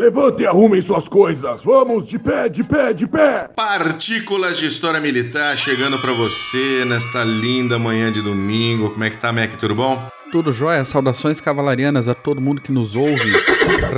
Levante 0.00 0.42
e 0.42 0.46
arrumem 0.46 0.80
suas 0.80 1.06
coisas. 1.06 1.62
Vamos 1.62 2.08
de 2.08 2.18
pé, 2.18 2.48
de 2.48 2.64
pé, 2.64 2.94
de 2.94 3.06
pé. 3.06 3.50
Partículas 3.54 4.58
de 4.58 4.64
História 4.64 4.98
Militar 4.98 5.54
chegando 5.58 5.98
para 5.98 6.14
você 6.14 6.86
nesta 6.86 7.22
linda 7.22 7.78
manhã 7.78 8.10
de 8.10 8.22
domingo. 8.22 8.88
Como 8.88 9.04
é 9.04 9.10
que 9.10 9.18
tá, 9.18 9.30
Mac? 9.30 9.50
Tudo 9.58 9.74
bom? 9.74 10.02
Tudo 10.32 10.52
jóia? 10.52 10.86
Saudações 10.86 11.38
cavalarianas 11.38 12.08
a 12.08 12.14
todo 12.14 12.40
mundo 12.40 12.62
que 12.62 12.72
nos 12.72 12.96
ouve. 12.96 13.30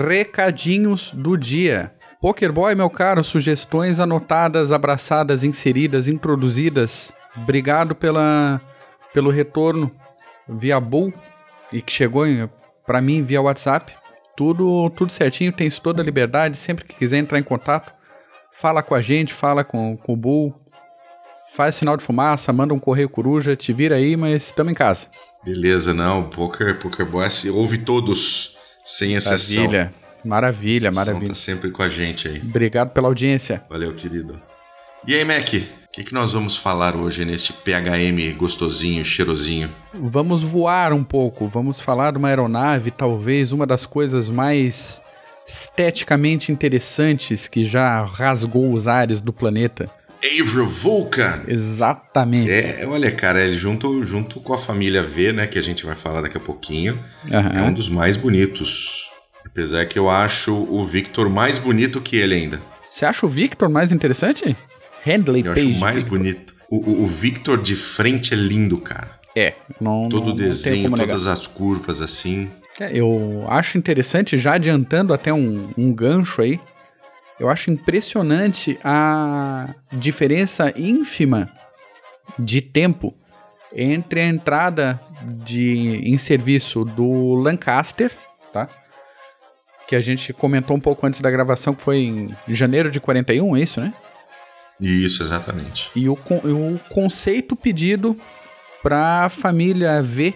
Recadinhos 0.05 1.13
do 1.13 1.37
dia. 1.37 1.95
Pokerboy, 2.21 2.75
meu 2.75 2.91
caro, 2.91 3.23
sugestões 3.23 4.01
anotadas, 4.01 4.73
abraçadas, 4.73 5.45
inseridas, 5.45 6.09
introduzidas. 6.09 7.13
Obrigado 7.37 7.95
pela, 7.95 8.61
pelo 9.15 9.31
retorno 9.31 9.89
via 10.49 10.81
Bull 10.81 11.15
e 11.73 11.81
que 11.81 11.93
chegou 11.93 12.27
para 12.85 13.01
mim 13.01 13.23
via 13.23 13.41
WhatsApp. 13.41 14.02
Tudo, 14.43 14.91
tudo 14.91 15.13
certinho, 15.13 15.53
tem 15.53 15.71
toda 15.71 16.03
a 16.03 16.05
liberdade. 16.05 16.59
Sempre 16.59 16.85
que 16.85 16.97
quiser 16.97 17.19
entrar 17.19 17.39
em 17.39 17.45
contato, 17.45 17.93
fala 18.51 18.83
com 18.83 18.93
a 18.93 19.01
gente, 19.01 19.33
fala 19.33 19.63
com, 19.63 19.97
com 19.97 20.15
o 20.15 20.17
Bull, 20.17 20.53
faz 21.55 21.77
sinal 21.77 21.97
de 21.97 22.03
fumaça, 22.03 22.53
manda 22.53 22.75
um 22.75 22.79
correio 22.81 23.09
coruja, 23.09 23.55
te 23.55 23.73
vira 23.73 23.95
aí, 23.95 24.17
mas 24.17 24.47
estamos 24.47 24.73
em 24.73 24.75
casa. 24.75 25.07
Beleza, 25.45 25.95
não. 25.95 26.25
Poker, 26.25 26.77
Poker 26.81 27.07
Boy 27.07 27.29
ouve 27.53 27.79
todos, 27.79 28.59
sem 28.85 29.15
exceção. 29.15 29.63
Maravilha, 29.63 29.95
maravilha, 30.25 30.89
exceção 30.89 31.05
maravilha. 31.05 31.29
Tá 31.29 31.35
sempre 31.37 31.71
com 31.71 31.85
a 31.85 31.89
gente 31.89 32.27
aí. 32.27 32.41
Obrigado 32.41 32.91
pela 32.91 33.07
audiência. 33.07 33.63
Valeu, 33.71 33.95
querido. 33.95 34.43
E 35.07 35.15
aí, 35.15 35.25
Mac? 35.25 35.55
O 35.93 35.95
que, 35.95 36.05
que 36.05 36.15
nós 36.15 36.33
vamos 36.33 36.57
falar 36.57 36.97
hoje 36.97 37.23
neste 37.23 37.53
PHM 37.53 38.35
gostosinho, 38.35 39.05
cheirosinho? 39.05 39.69
Vamos 39.93 40.43
voar 40.43 40.91
um 40.91 41.05
pouco, 41.05 41.47
vamos 41.47 41.83
falar 41.83 42.13
de 42.13 42.17
uma 42.17 42.29
aeronave, 42.29 42.91
talvez 42.91 43.53
uma 43.53 43.67
das 43.67 43.85
coisas 43.85 44.31
mais 44.31 45.03
esteticamente 45.47 46.51
interessantes 46.51 47.47
que 47.47 47.63
já 47.67 48.03
rasgou 48.07 48.73
os 48.73 48.89
ares 48.89 49.21
do 49.21 49.35
planeta. 49.35 49.91
Avro 50.41 50.67
Vulcan! 50.67 51.43
Exatamente. 51.47 52.51
É, 52.51 52.87
olha, 52.87 53.11
cara, 53.11 53.45
ele 53.45 53.53
junto, 53.53 54.03
junto 54.03 54.41
com 54.41 54.55
a 54.55 54.59
família 54.59 55.03
V, 55.03 55.35
né, 55.35 55.47
que 55.47 55.59
a 55.59 55.63
gente 55.63 55.85
vai 55.85 55.95
falar 55.95 56.23
daqui 56.23 56.39
a 56.39 56.41
pouquinho, 56.41 56.99
Aham. 57.31 57.51
é 57.51 57.63
um 57.65 57.73
dos 57.73 57.91
mais 57.91 58.17
bonitos. 58.17 59.11
Apesar 59.45 59.85
que 59.85 59.99
eu 59.99 60.09
acho 60.09 60.55
o 60.55 60.87
Victor 60.87 61.29
mais 61.29 61.59
bonito 61.59 62.01
que 62.01 62.17
ele 62.17 62.35
ainda. 62.35 62.59
Você 62.89 63.05
acha 63.05 63.27
o 63.27 63.29
Victor 63.29 63.69
mais 63.69 63.93
interessante? 63.93 64.57
Handley 65.05 65.43
Eu 65.47 65.55
Page. 65.55 65.71
acho 65.73 65.81
mais 65.81 66.03
bonito. 66.03 66.55
O, 66.71 66.77
o- 66.77 67.03
o 67.05 67.07
Victor 67.07 67.61
de 67.61 67.77
frente 67.77 68.33
é 68.33 68.37
lindo, 68.37 68.79
cara. 68.79 69.21
É, 69.37 69.55
não, 69.81 70.03
Todo 70.05 70.27
não, 70.27 70.33
o 70.33 70.37
desenho, 70.37 70.91
todas 70.91 71.27
as 71.27 71.47
curvas 71.47 72.01
assim. 72.03 72.51
É, 72.81 72.91
Eu 72.99 73.45
acho 73.49 73.77
interessante, 73.79 74.37
já 74.39 74.55
adiantando 74.55 75.13
até 75.15 75.33
um, 75.33 75.69
um 75.77 75.93
gancho 75.93 76.41
aí, 76.43 76.61
eu 77.41 77.49
acho 77.49 77.71
impressionante 77.71 78.79
a 78.85 79.75
diferença 79.93 80.73
ínfima 80.77 81.49
de 82.39 82.61
tempo 82.61 83.15
entre 83.75 84.21
a 84.21 84.27
entrada 84.27 85.01
de, 85.45 86.01
em 86.05 86.17
serviço 86.19 86.85
do 86.85 87.35
Lancaster, 87.35 88.11
tá? 88.53 88.69
Que 89.89 89.97
a 89.97 90.01
gente 90.01 90.33
comentou 90.33 90.77
um 90.77 90.81
pouco 90.81 91.07
antes 91.07 91.21
da 91.21 91.31
gravação, 91.31 91.75
que 91.75 91.83
foi 91.83 91.99
em 91.99 92.35
janeiro 92.49 92.91
de 92.91 93.01
41, 93.01 93.57
é 93.57 93.61
isso, 93.61 93.81
né? 93.81 93.93
Isso, 94.83 95.23
exatamente. 95.23 95.91
E 95.95 96.09
o, 96.09 96.15
o 96.15 96.79
conceito 96.91 97.55
pedido 97.55 98.17
para 98.83 99.25
a 99.25 99.29
família 99.29 100.03
V, 100.03 100.35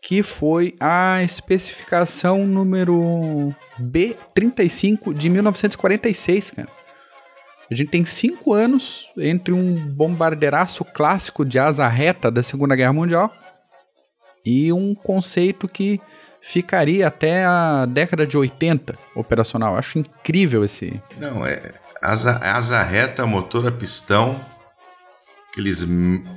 que 0.00 0.22
foi 0.22 0.74
a 0.80 1.22
especificação 1.22 2.46
número 2.46 3.54
B35 3.78 5.12
de 5.12 5.28
1946, 5.28 6.50
cara. 6.52 6.68
A 7.70 7.74
gente 7.74 7.90
tem 7.90 8.04
cinco 8.04 8.52
anos 8.54 9.10
entre 9.16 9.52
um 9.52 9.74
bombardeiraço 9.74 10.84
clássico 10.84 11.44
de 11.44 11.58
asa 11.58 11.86
reta 11.88 12.30
da 12.30 12.42
Segunda 12.42 12.74
Guerra 12.74 12.92
Mundial 12.92 13.32
e 14.44 14.72
um 14.72 14.94
conceito 14.94 15.68
que 15.68 16.00
ficaria 16.40 17.06
até 17.06 17.44
a 17.44 17.86
década 17.86 18.26
de 18.26 18.36
80 18.36 18.98
operacional. 19.14 19.76
Acho 19.76 19.98
incrível 19.98 20.64
esse, 20.64 21.00
Não, 21.18 21.46
é 21.46 21.81
asa, 22.02 22.38
asa 22.42 22.82
reta, 22.82 23.24
motor 23.24 23.66
a 23.66 23.72
pistão, 23.72 24.40
aqueles 25.50 25.86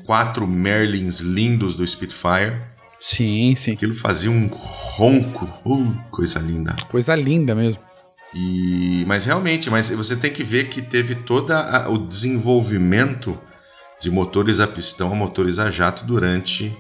quatro 0.06 0.48
Merlins 0.48 1.20
lindos 1.20 1.76
do 1.76 1.86
Spitfire. 1.86 2.62
Sim, 3.02 3.56
sim. 3.56 3.74
Aquilo 3.74 3.96
fazia 3.96 4.32
um 4.32 4.48
ronco. 4.48 5.46
Uh, 5.66 5.94
coisa 6.12 6.40
linda. 6.40 6.76
Coisa 6.90 7.16
linda 7.16 7.54
mesmo. 7.54 7.82
E, 8.34 9.04
mas 9.08 9.26
realmente, 9.26 9.70
mas 9.70 9.90
você 9.92 10.16
tem 10.16 10.32
que 10.32 10.44
ver 10.44 10.66
que 10.66 10.82
teve 10.82 11.16
todo 11.16 11.54
o 11.90 11.98
desenvolvimento 11.98 13.40
de 14.02 14.12
motores 14.12 14.60
a 14.60 14.68
pistão 14.68 15.14
a 15.14 15.16
motores 15.16 15.58
a 15.58 15.72
jato 15.72 16.04
durante 16.04 16.76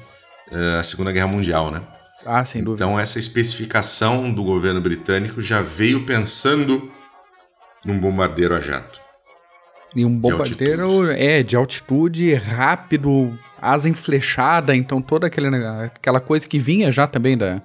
eh, 0.51 0.77
a 0.79 0.83
Segunda 0.83 1.13
Guerra 1.13 1.27
Mundial, 1.27 1.71
né? 1.71 1.81
Ah, 2.25 2.43
sem 2.43 2.61
dúvida. 2.61 2.83
Então 2.83 2.99
essa 2.99 3.17
especificação 3.17 4.33
do 4.33 4.43
governo 4.43 4.81
britânico 4.81 5.41
já 5.41 5.61
veio 5.61 6.05
pensando 6.05 6.91
num 7.85 7.99
bombardeiro 7.99 8.55
a 8.55 8.59
jato. 8.59 8.99
E 9.95 10.03
um 10.03 10.17
bombardeiro 10.17 11.09
é 11.11 11.41
de 11.41 11.55
altitude, 11.55 12.33
rápido, 12.33 13.37
asa 13.61 13.87
enflechada, 13.87 14.75
então 14.75 15.01
toda 15.01 15.27
aquele, 15.27 15.47
aquela 15.55 16.19
coisa 16.19 16.47
que 16.47 16.59
vinha 16.59 16.91
já 16.91 17.07
também 17.07 17.37
da, 17.37 17.61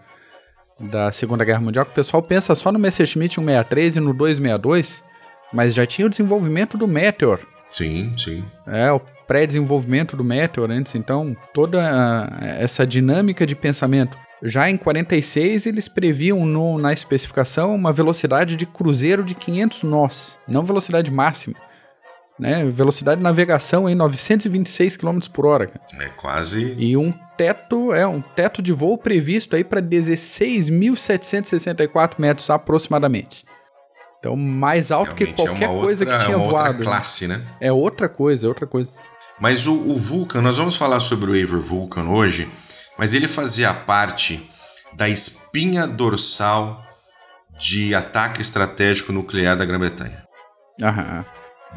da 0.78 1.10
Segunda 1.10 1.44
Guerra 1.44 1.60
Mundial, 1.60 1.84
que 1.84 1.90
o 1.90 1.94
pessoal 1.94 2.22
pensa 2.22 2.54
só 2.54 2.70
no 2.70 2.78
Messerschmitt 2.78 3.34
163 3.34 3.96
e 3.96 4.00
no 4.00 4.14
262, 4.14 5.02
mas 5.52 5.74
já 5.74 5.84
tinha 5.84 6.06
o 6.06 6.10
desenvolvimento 6.10 6.78
do 6.78 6.86
Meteor, 6.86 7.40
Sim, 7.68 8.12
sim. 8.16 8.44
é, 8.66 8.92
o 8.92 9.00
pré-desenvolvimento 9.26 10.16
do 10.16 10.22
Meteor 10.22 10.70
antes, 10.70 10.94
então 10.94 11.36
toda 11.52 11.80
essa 12.40 12.86
dinâmica 12.86 13.44
de 13.44 13.56
pensamento. 13.56 14.16
Já 14.42 14.70
em 14.70 14.76
46 14.76 15.66
eles 15.66 15.86
previam 15.88 16.44
no- 16.46 16.78
na 16.78 16.92
especificação 16.92 17.74
uma 17.74 17.92
velocidade 17.92 18.56
de 18.56 18.64
cruzeiro 18.66 19.22
de 19.22 19.34
500 19.34 19.82
nós, 19.82 20.38
não 20.48 20.64
velocidade 20.64 21.10
máxima. 21.10 21.56
Né? 22.38 22.64
Velocidade 22.64 23.18
de 23.18 23.22
navegação 23.22 23.86
em 23.86 23.94
926 23.94 24.96
km 24.96 25.18
por 25.30 25.44
hora. 25.44 25.66
cara. 25.66 25.80
É 26.04 26.08
quase. 26.08 26.74
E 26.78 26.96
um 26.96 27.12
teto, 27.36 27.92
é 27.92 28.06
um 28.06 28.22
teto 28.22 28.62
de 28.62 28.72
voo 28.72 28.96
previsto 28.96 29.54
aí 29.56 29.62
para 29.62 29.82
16.764 29.82 32.18
metros 32.18 32.48
aproximadamente. 32.50 33.44
Então 34.18 34.36
mais 34.36 34.90
alto 34.90 35.14
que 35.14 35.24
realmente 35.24 35.42
é 35.42 35.46
qualquer 35.46 35.68
uma 35.68 35.82
coisa 35.82 36.04
outra, 36.04 36.18
que 36.18 36.24
tinha 36.24 36.36
uma 36.36 36.46
outra 36.46 36.62
voado. 36.64 36.82
classe, 36.82 37.26
né? 37.26 37.40
É 37.60 37.72
outra 37.72 38.08
coisa, 38.08 38.46
é 38.46 38.48
outra 38.48 38.66
coisa. 38.66 38.90
Mas 39.38 39.66
o, 39.66 39.72
o 39.74 39.98
Vulcan, 39.98 40.42
nós 40.42 40.56
vamos 40.58 40.76
falar 40.76 41.00
sobre 41.00 41.30
o 41.30 41.34
Aver 41.34 41.60
Vulcan 41.60 42.04
hoje, 42.08 42.48
mas 43.00 43.14
ele 43.14 43.26
fazia 43.26 43.72
parte 43.72 44.46
da 44.92 45.08
espinha 45.08 45.86
dorsal 45.86 46.84
de 47.58 47.94
ataque 47.94 48.42
estratégico 48.42 49.10
nuclear 49.10 49.56
da 49.56 49.64
Grã-Bretanha. 49.64 50.22
Aham. 50.82 51.24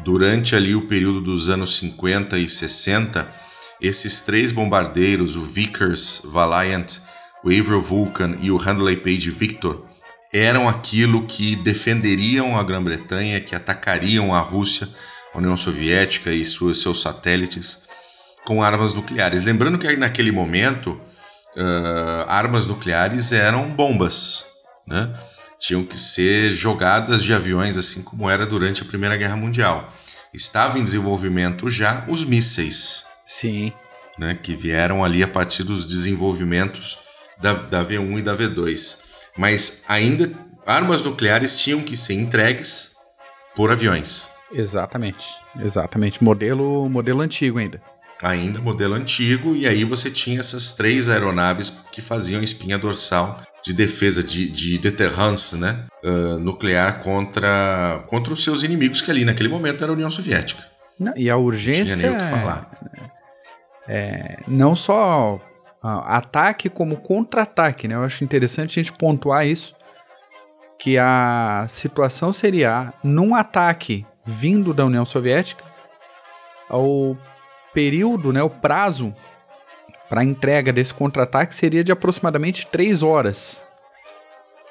Durante 0.04 0.54
ali 0.54 0.74
o 0.74 0.86
período 0.86 1.22
dos 1.22 1.48
anos 1.48 1.78
50 1.78 2.36
e 2.36 2.46
60, 2.46 3.26
esses 3.80 4.20
três 4.20 4.52
bombardeiros, 4.52 5.34
o 5.34 5.40
Vickers 5.40 6.20
Valiant, 6.26 6.98
o 7.42 7.48
Avro 7.48 7.80
Vulcan 7.80 8.36
e 8.42 8.50
o 8.50 8.58
Handley 8.58 8.98
Page 8.98 9.30
Victor, 9.30 9.86
eram 10.30 10.68
aquilo 10.68 11.26
que 11.26 11.56
defenderiam 11.56 12.58
a 12.58 12.62
Grã-Bretanha, 12.62 13.40
que 13.40 13.56
atacariam 13.56 14.34
a 14.34 14.40
Rússia, 14.40 14.86
a 15.32 15.38
União 15.38 15.56
Soviética 15.56 16.30
e 16.30 16.44
seus 16.44 17.00
satélites 17.00 17.84
com 18.44 18.62
armas 18.62 18.92
nucleares. 18.92 19.44
Lembrando 19.44 19.78
que 19.78 19.96
naquele 19.96 20.30
momento, 20.30 21.00
ah, 21.56 22.26
armas 22.28 22.66
nucleares 22.66 23.32
eram 23.32 23.70
bombas, 23.70 24.46
né? 24.86 25.14
tinham 25.58 25.84
que 25.84 25.96
ser 25.96 26.52
jogadas 26.52 27.22
de 27.22 27.32
aviões, 27.32 27.76
assim 27.76 28.02
como 28.02 28.28
era 28.28 28.44
durante 28.44 28.82
a 28.82 28.84
Primeira 28.84 29.16
Guerra 29.16 29.36
Mundial. 29.36 29.90
Estava 30.32 30.78
em 30.78 30.84
desenvolvimento 30.84 31.70
já 31.70 32.04
os 32.08 32.24
mísseis, 32.24 33.06
Sim. 33.24 33.72
né, 34.18 34.38
que 34.40 34.54
vieram 34.54 35.02
ali 35.04 35.22
a 35.22 35.28
partir 35.28 35.62
dos 35.62 35.86
desenvolvimentos 35.86 36.98
da, 37.40 37.52
da 37.54 37.84
V1 37.84 38.18
e 38.18 38.22
da 38.22 38.36
V2. 38.36 38.98
Mas 39.38 39.84
ainda 39.88 40.30
armas 40.66 41.02
nucleares 41.02 41.58
tinham 41.58 41.80
que 41.80 41.96
ser 41.96 42.14
entregues 42.14 42.96
por 43.54 43.70
aviões. 43.70 44.28
Exatamente. 44.52 45.26
Exatamente. 45.58 46.22
Modelo, 46.22 46.88
modelo 46.88 47.22
antigo 47.22 47.58
ainda. 47.58 47.80
Ainda 48.24 48.58
modelo 48.58 48.94
antigo, 48.94 49.54
e 49.54 49.66
aí 49.66 49.84
você 49.84 50.10
tinha 50.10 50.40
essas 50.40 50.72
três 50.72 51.10
aeronaves 51.10 51.68
que 51.92 52.00
faziam 52.00 52.42
espinha 52.42 52.78
dorsal 52.78 53.38
de 53.62 53.74
defesa, 53.74 54.22
de, 54.22 54.48
de 54.48 54.78
deterrence 54.78 55.56
né, 55.58 55.84
ah, 56.02 56.38
nuclear 56.40 57.02
contra, 57.02 58.02
contra 58.06 58.32
os 58.32 58.42
seus 58.42 58.62
inimigos, 58.62 59.02
que 59.02 59.10
ali 59.10 59.26
naquele 59.26 59.50
momento 59.50 59.84
era 59.84 59.92
a 59.92 59.94
União 59.94 60.10
Soviética. 60.10 60.64
Não, 60.98 61.12
e 61.16 61.28
a 61.28 61.34
Não 61.34 61.42
urgência 61.42 61.96
tinha 61.96 62.08
nem 62.08 62.16
o 62.16 62.18
que 62.18 62.30
falar. 62.30 62.70
é 63.86 64.38
não 64.48 64.74
só 64.74 65.38
ataque 65.82 66.70
como 66.70 66.96
contra-ataque, 66.96 67.86
né? 67.86 67.94
Eu 67.94 68.04
acho 68.04 68.24
interessante 68.24 68.80
a 68.80 68.82
gente 68.82 68.92
pontuar 68.92 69.46
isso, 69.46 69.74
que 70.78 70.96
a 70.96 71.66
situação 71.68 72.32
seria 72.32 72.90
num 73.02 73.34
ataque 73.34 74.06
vindo 74.24 74.72
da 74.72 74.86
União 74.86 75.04
Soviética, 75.04 75.62
o 76.70 77.16
período, 77.74 78.32
né, 78.32 78.42
o 78.42 78.48
prazo 78.48 79.14
para 80.08 80.20
a 80.20 80.24
entrega 80.24 80.72
desse 80.72 80.94
contra-ataque 80.94 81.54
seria 81.54 81.84
de 81.84 81.92
aproximadamente 81.92 82.66
três 82.66 83.02
horas. 83.02 83.62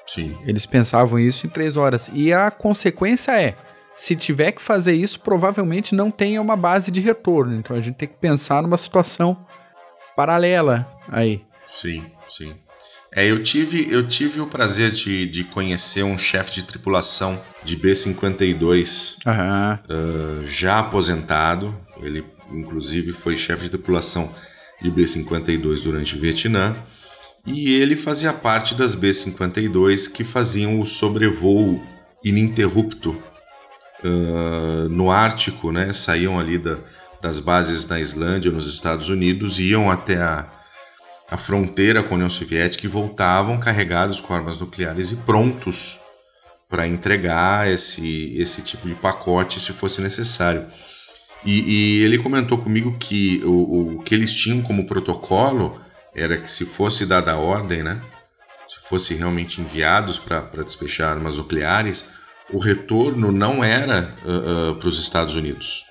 Sim. 0.08 0.38
Eles 0.46 0.66
pensavam 0.66 1.20
isso 1.20 1.46
em 1.46 1.50
três 1.50 1.78
horas. 1.78 2.10
E 2.14 2.32
a 2.32 2.50
consequência 2.50 3.32
é, 3.40 3.56
se 3.96 4.16
tiver 4.16 4.52
que 4.52 4.62
fazer 4.62 4.94
isso, 4.94 5.20
provavelmente 5.20 5.96
não 5.96 6.10
tenha 6.10 6.42
uma 6.42 6.56
base 6.56 6.92
de 6.92 7.02
retorno. 7.02 7.56
Então 7.56 7.76
a 7.76 7.82
gente 7.82 7.96
tem 7.96 8.08
que 8.08 8.16
pensar 8.16 8.62
numa 8.62 8.78
situação 8.78 9.46
paralela 10.16 10.88
aí. 11.10 11.44
Sim, 11.66 12.04
sim. 12.28 12.54
É, 13.16 13.30
eu 13.30 13.44
tive, 13.44 13.92
eu 13.92 14.08
tive 14.08 14.42
o 14.42 14.48
prazer 14.48 14.92
de, 14.92 15.28
de 15.28 15.44
conhecer 15.44 16.04
um 16.04 16.18
chefe 16.18 16.52
de 16.52 16.64
tripulação 16.64 17.40
de 17.64 17.76
B-52 17.76 19.18
uh, 19.20 20.48
já 20.48 20.80
aposentado. 20.80 21.76
Ele, 22.02 22.26
inclusive, 22.54 23.12
foi 23.12 23.38
chefe 23.38 23.64
de 23.64 23.70
tripulação 23.72 24.34
de 24.82 24.92
B-52 24.92 25.84
durante 25.84 26.16
o 26.16 26.20
Vietnã. 26.20 26.76
E 27.46 27.76
ele 27.76 27.96
fazia 27.96 28.32
parte 28.34 28.76
das 28.76 28.96
B-52 28.96 30.12
que 30.12 30.24
faziam 30.24 30.80
o 30.80 30.86
sobrevoo 30.86 31.82
ininterrupto 32.24 33.12
uh, 34.04 34.90
no 34.90 35.12
Ártico, 35.12 35.72
né? 35.72 35.92
Saíam 35.92 36.40
ali 36.40 36.58
da, 36.58 36.78
das 37.22 37.40
bases 37.40 37.88
na 37.88 38.00
Islândia, 38.00 38.52
nos 38.52 38.68
Estados 38.68 39.10
Unidos, 39.10 39.60
iam 39.60 39.92
até 39.92 40.18
a, 40.18 40.50
a 41.30 41.38
fronteira 41.38 42.02
com 42.02 42.14
a 42.14 42.18
União 42.18 42.30
Soviética 42.30 42.86
e 42.86 42.90
voltavam 42.90 43.60
carregados 43.60 44.22
com 44.22 44.34
armas 44.34 44.58
nucleares 44.58 45.12
e 45.12 45.18
prontos 45.18 46.00
para 46.70 46.88
entregar 46.88 47.70
esse, 47.70 48.36
esse 48.38 48.62
tipo 48.62 48.88
de 48.88 48.96
pacote 48.96 49.60
se 49.60 49.72
fosse 49.72 50.02
necessário. 50.02 50.66
E, 51.45 52.00
e 52.00 52.04
ele 52.04 52.18
comentou 52.18 52.57
comigo 52.57 52.95
que 53.00 53.42
o, 53.44 53.98
o, 53.98 54.04
que 54.04 54.13
eles 54.13 54.34
tinham 54.34 54.62
como 54.62 54.86
protocolo 54.86 55.80
era 56.16 56.38
que 56.38 56.50
se 56.50 56.66
fosse 56.66 57.06
dada 57.06 57.34
a 57.34 57.38
ordem, 57.38 57.84
né, 57.84 58.01
se 58.68 58.80
fosse 58.88 59.13
realmente 59.13 59.60
enviados 59.60 60.19
para 60.19 60.63
despejar 60.63 61.12
armas 61.12 61.38
nucleares, 61.38 62.06
o 62.51 62.60
retorno 62.60 63.31
não 63.31 63.63
era 63.63 64.13
uh, 64.24 64.72
uh, 64.72 64.75
para 64.75 64.88
os 64.88 65.01
Estados 65.01 65.36
Unidos 65.36 65.86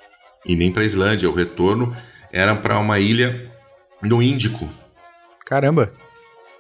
e 0.46 0.54
nem 0.54 0.72
para 0.72 0.82
a 0.82 0.87
Islândia. 0.87 1.28
O 1.28 1.34
retorno 1.34 1.94
era 2.32 2.54
para 2.54 2.78
uma 2.78 2.99
ilha 2.99 3.50
no 4.02 4.22
Índico, 4.22 4.69
Caramba! 5.52 5.93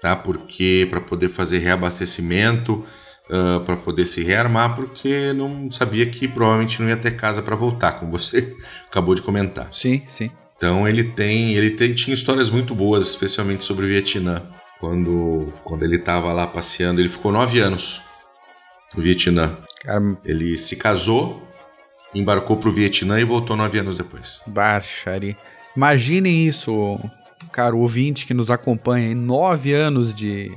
Tá? 0.02 0.14
Porque 0.14 0.86
para 0.90 1.00
poder 1.00 1.30
fazer 1.30 1.58
reabastecimento, 1.60 2.84
uh, 3.32 3.60
para 3.60 3.76
poder 3.76 4.04
se 4.04 4.22
rearmar, 4.22 4.76
porque 4.76 5.32
não 5.32 5.70
sabia 5.70 6.04
que 6.06 6.28
provavelmente 6.28 6.80
não 6.80 6.88
ia 6.88 6.96
ter 6.96 7.16
casa 7.16 7.42
para 7.42 7.56
voltar, 7.56 7.92
como 7.92 8.12
você 8.12 8.54
acabou 8.86 9.14
de 9.14 9.22
comentar. 9.22 9.68
Sim, 9.72 10.02
sim. 10.06 10.30
Então 10.56 10.86
ele 10.86 11.02
tem, 11.02 11.54
ele 11.54 11.70
tem, 11.70 11.92
tinha 11.92 12.14
histórias 12.14 12.50
muito 12.50 12.74
boas, 12.74 13.08
especialmente 13.08 13.64
sobre 13.64 13.84
o 13.84 13.88
Vietnã. 13.88 14.40
Quando, 14.78 15.52
quando 15.64 15.84
ele 15.84 15.96
estava 15.96 16.32
lá 16.32 16.46
passeando, 16.46 17.00
ele 17.00 17.08
ficou 17.08 17.32
nove 17.32 17.58
anos 17.58 18.02
no 18.94 19.02
Vietnã. 19.02 19.56
Caramba. 19.80 20.20
Ele 20.24 20.56
se 20.56 20.76
casou, 20.76 21.42
embarcou 22.14 22.56
para 22.56 22.68
o 22.68 22.72
Vietnã 22.72 23.20
e 23.20 23.24
voltou 23.24 23.56
nove 23.56 23.78
anos 23.78 23.98
depois. 23.98 24.40
Baixaria. 24.46 25.36
Imaginem 25.76 26.46
isso, 26.46 26.98
cara, 27.50 27.74
o 27.74 27.80
ouvinte 27.80 28.26
que 28.26 28.34
nos 28.34 28.50
acompanha 28.50 29.10
em 29.10 29.14
nove 29.14 29.72
anos 29.72 30.12
de, 30.12 30.52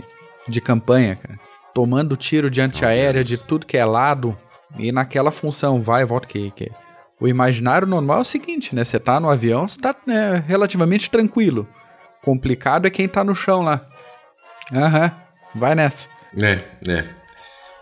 de 0.48 0.60
campanha, 0.60 1.16
cara, 1.16 1.40
tomando 1.76 2.16
tiro 2.16 2.50
de 2.50 2.62
antiaérea 2.62 3.22
de 3.22 3.38
tudo 3.38 3.66
que 3.66 3.78
é 3.78 3.84
lado 3.84 4.36
e 4.80 4.94
naquela 4.94 5.30
função 5.30 5.82
vai 5.82 6.04
e 6.04 6.06
volta 6.06 6.26
que, 6.26 6.50
que 6.52 6.72
o 7.20 7.28
imaginário 7.28 7.86
normal 7.86 8.20
é 8.20 8.22
o 8.22 8.26
seguinte, 8.26 8.74
né? 8.74 8.86
Você 8.86 8.98
tá 8.98 9.20
no 9.20 9.30
avião, 9.30 9.68
você 9.68 9.82
tá 9.82 9.94
né, 10.08 10.42
relativamente 10.48 11.10
tranquilo. 11.10 11.68
Complicado 12.24 12.88
é 12.88 12.90
quem 12.90 13.10
tá 13.10 13.26
no 13.26 13.36
chão 13.36 13.62
lá. 13.62 13.86
Aham, 14.72 15.12
vai 15.54 15.76
nessa. 15.76 16.08
É, 16.42 16.62
é. 16.90 17.06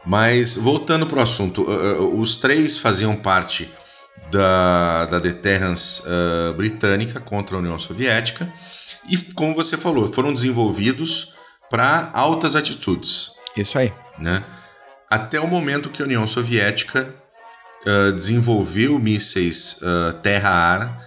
Mas 0.03 0.57
voltando 0.57 1.05
pro 1.05 1.21
assunto, 1.21 1.61
uh, 1.61 2.19
os 2.19 2.35
três 2.37 2.79
faziam 2.79 3.15
parte 3.15 3.71
da, 4.31 5.05
da 5.05 5.19
deterrence 5.19 6.01
uh, 6.01 6.53
britânica 6.55 7.19
contra 7.19 7.55
a 7.55 7.59
União 7.59 7.77
Soviética 7.77 8.51
e, 9.07 9.17
como 9.17 9.53
você 9.53 9.77
falou, 9.77 10.11
foram 10.11 10.33
desenvolvidos 10.33 11.35
para 11.69 12.09
altas 12.13 12.55
atitudes. 12.55 13.32
Isso 13.55 13.77
aí. 13.77 13.94
Né? 14.17 14.44
Até 15.09 15.39
o 15.39 15.47
momento 15.47 15.89
que 15.89 16.01
a 16.01 16.05
União 16.05 16.25
Soviética 16.25 17.13
uh, 17.85 18.11
desenvolveu 18.13 18.97
mísseis 19.00 19.79
uh, 19.81 20.13
terra-ar 20.21 21.01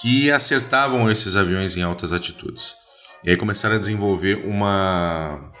que 0.00 0.30
acertavam 0.30 1.10
esses 1.10 1.36
aviões 1.36 1.76
em 1.76 1.82
altas 1.82 2.12
atitudes. 2.12 2.76
E 3.24 3.30
aí 3.30 3.36
começaram 3.36 3.76
a 3.76 3.78
desenvolver 3.78 4.44
uma, 4.46 5.52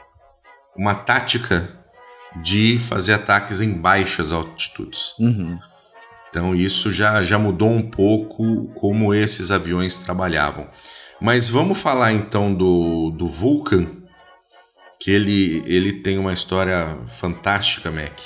uma 0.76 0.94
tática 0.94 1.68
de 2.42 2.78
fazer 2.78 3.14
ataques 3.14 3.60
em 3.60 3.72
baixas 3.72 4.32
altitudes. 4.32 5.14
Uhum. 5.18 5.58
Então 6.30 6.54
isso 6.54 6.92
já, 6.92 7.22
já 7.22 7.38
mudou 7.38 7.70
um 7.70 7.82
pouco 7.82 8.68
como 8.74 9.14
esses 9.14 9.50
aviões 9.50 9.98
trabalhavam. 9.98 10.68
Mas 11.20 11.48
vamos 11.48 11.80
falar 11.80 12.12
então 12.12 12.54
do, 12.54 13.10
do 13.10 13.26
Vulcan, 13.26 13.86
que 15.00 15.10
ele, 15.10 15.62
ele 15.66 15.92
tem 15.92 16.18
uma 16.18 16.32
história 16.32 16.98
fantástica, 17.06 17.90
Mac. 17.90 18.18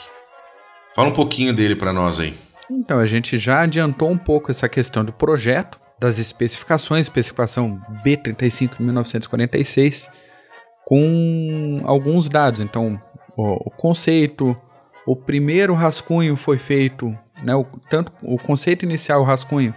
Fala 0.94 1.08
um 1.08 1.12
pouquinho 1.12 1.52
dele 1.52 1.76
para 1.76 1.92
nós 1.92 2.20
aí. 2.20 2.34
Então, 2.70 2.98
a 2.98 3.06
gente 3.06 3.36
já 3.38 3.62
adiantou 3.62 4.10
um 4.10 4.18
pouco 4.18 4.50
essa 4.50 4.68
questão 4.68 5.04
do 5.04 5.12
projeto, 5.12 5.78
das 5.98 6.18
especificações, 6.18 7.06
especificação 7.06 7.80
B35 8.04 8.78
de 8.78 8.82
1946, 8.82 10.10
com 10.84 11.82
alguns 11.84 12.28
dados. 12.28 12.60
Então, 12.60 13.00
o, 13.36 13.68
o 13.68 13.70
conceito, 13.70 14.56
o 15.06 15.14
primeiro 15.14 15.74
rascunho 15.74 16.36
foi 16.36 16.58
feito, 16.58 17.16
né, 17.42 17.54
o, 17.54 17.64
tanto 17.90 18.12
o 18.22 18.38
conceito 18.38 18.84
inicial, 18.84 19.20
o 19.20 19.24
rascunho, 19.24 19.74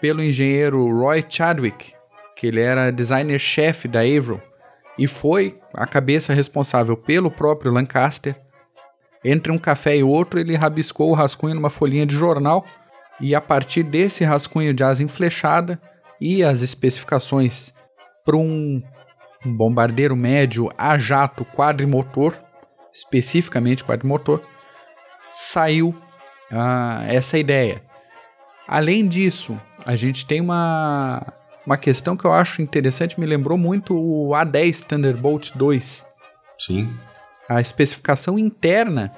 pelo 0.00 0.22
engenheiro 0.22 0.86
Roy 0.98 1.24
Chadwick, 1.28 1.92
que 2.36 2.46
ele 2.46 2.60
era 2.60 2.90
designer-chefe 2.90 3.88
da 3.88 4.00
Avro 4.00 4.40
e 5.00 5.06
foi 5.06 5.58
a 5.72 5.86
cabeça 5.86 6.34
responsável 6.34 6.94
pelo 6.94 7.30
próprio 7.30 7.72
Lancaster. 7.72 8.38
Entre 9.24 9.50
um 9.50 9.56
café 9.56 9.96
e 9.96 10.02
outro, 10.02 10.38
ele 10.38 10.54
rabiscou 10.54 11.08
o 11.08 11.14
rascunho 11.14 11.54
numa 11.54 11.70
folhinha 11.70 12.04
de 12.04 12.14
jornal 12.14 12.66
e 13.18 13.34
a 13.34 13.40
partir 13.40 13.82
desse 13.82 14.24
rascunho 14.24 14.74
de 14.74 14.84
asa 14.84 15.02
enflechada 15.02 15.80
e 16.20 16.44
as 16.44 16.60
especificações 16.60 17.72
para 18.26 18.36
um, 18.36 18.82
bombardeiro 19.42 20.14
médio 20.14 20.68
a 20.76 20.98
jato 20.98 21.46
quadrimotor, 21.46 22.34
especificamente 22.92 23.82
quadrimotor, 23.82 24.42
saiu 25.30 25.96
ah, 26.52 27.04
essa 27.08 27.38
ideia. 27.38 27.82
Além 28.68 29.08
disso, 29.08 29.58
a 29.82 29.96
gente 29.96 30.26
tem 30.26 30.42
uma 30.42 31.39
uma 31.70 31.78
questão 31.78 32.16
que 32.16 32.24
eu 32.24 32.32
acho 32.32 32.60
interessante, 32.60 33.20
me 33.20 33.24
lembrou 33.24 33.56
muito 33.56 33.96
o 33.96 34.30
A10 34.30 34.84
Thunderbolt 34.86 35.52
2. 35.54 36.04
Sim. 36.58 36.92
A 37.48 37.60
especificação 37.60 38.36
interna 38.36 39.12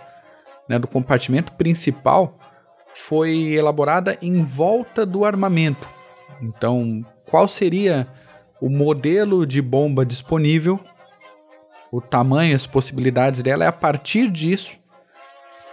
né, 0.68 0.78
do 0.78 0.86
compartimento 0.86 1.54
principal 1.54 2.36
foi 2.94 3.54
elaborada 3.54 4.18
em 4.20 4.44
volta 4.44 5.06
do 5.06 5.24
armamento. 5.24 5.88
Então, 6.42 7.02
qual 7.24 7.48
seria 7.48 8.06
o 8.60 8.68
modelo 8.68 9.46
de 9.46 9.62
bomba 9.62 10.04
disponível, 10.04 10.78
o 11.90 12.02
tamanho, 12.02 12.54
as 12.54 12.66
possibilidades 12.66 13.42
dela, 13.42 13.64
é 13.64 13.68
a 13.68 13.72
partir 13.72 14.30
disso 14.30 14.78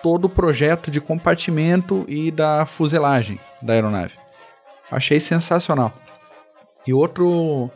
todo 0.01 0.25
o 0.25 0.29
projeto 0.29 0.89
de 0.89 1.01
compartimento 1.01 2.05
e 2.07 2.31
da 2.31 2.65
fuselagem 2.65 3.37
da 3.61 3.73
aeronave. 3.73 4.13
Achei 4.89 5.19
sensacional. 5.19 5.93
E 6.87 6.93
outro 6.93 7.69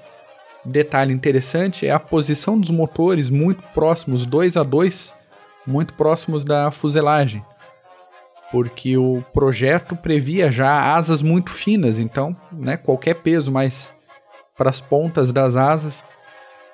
detalhe 0.66 1.14
interessante 1.14 1.86
é 1.86 1.92
a 1.92 2.00
posição 2.00 2.60
dos 2.60 2.70
motores 2.70 3.30
muito 3.30 3.62
próximos, 3.74 4.26
dois 4.26 4.56
a 4.56 4.64
dois, 4.64 5.14
muito 5.66 5.94
próximos 5.94 6.44
da 6.44 6.72
fuselagem. 6.72 7.44
Porque 8.52 8.98
o 8.98 9.24
projeto 9.34 9.96
previa 9.96 10.52
já 10.52 10.96
asas 10.96 11.22
muito 11.22 11.52
finas, 11.52 11.98
então 11.98 12.36
né, 12.52 12.78
qualquer 12.78 13.16
peso 13.16 13.52
mais 13.52 13.94
para 14.56 14.70
as 14.70 14.80
pontas 14.80 15.32
das 15.32 15.56
asas 15.56 16.04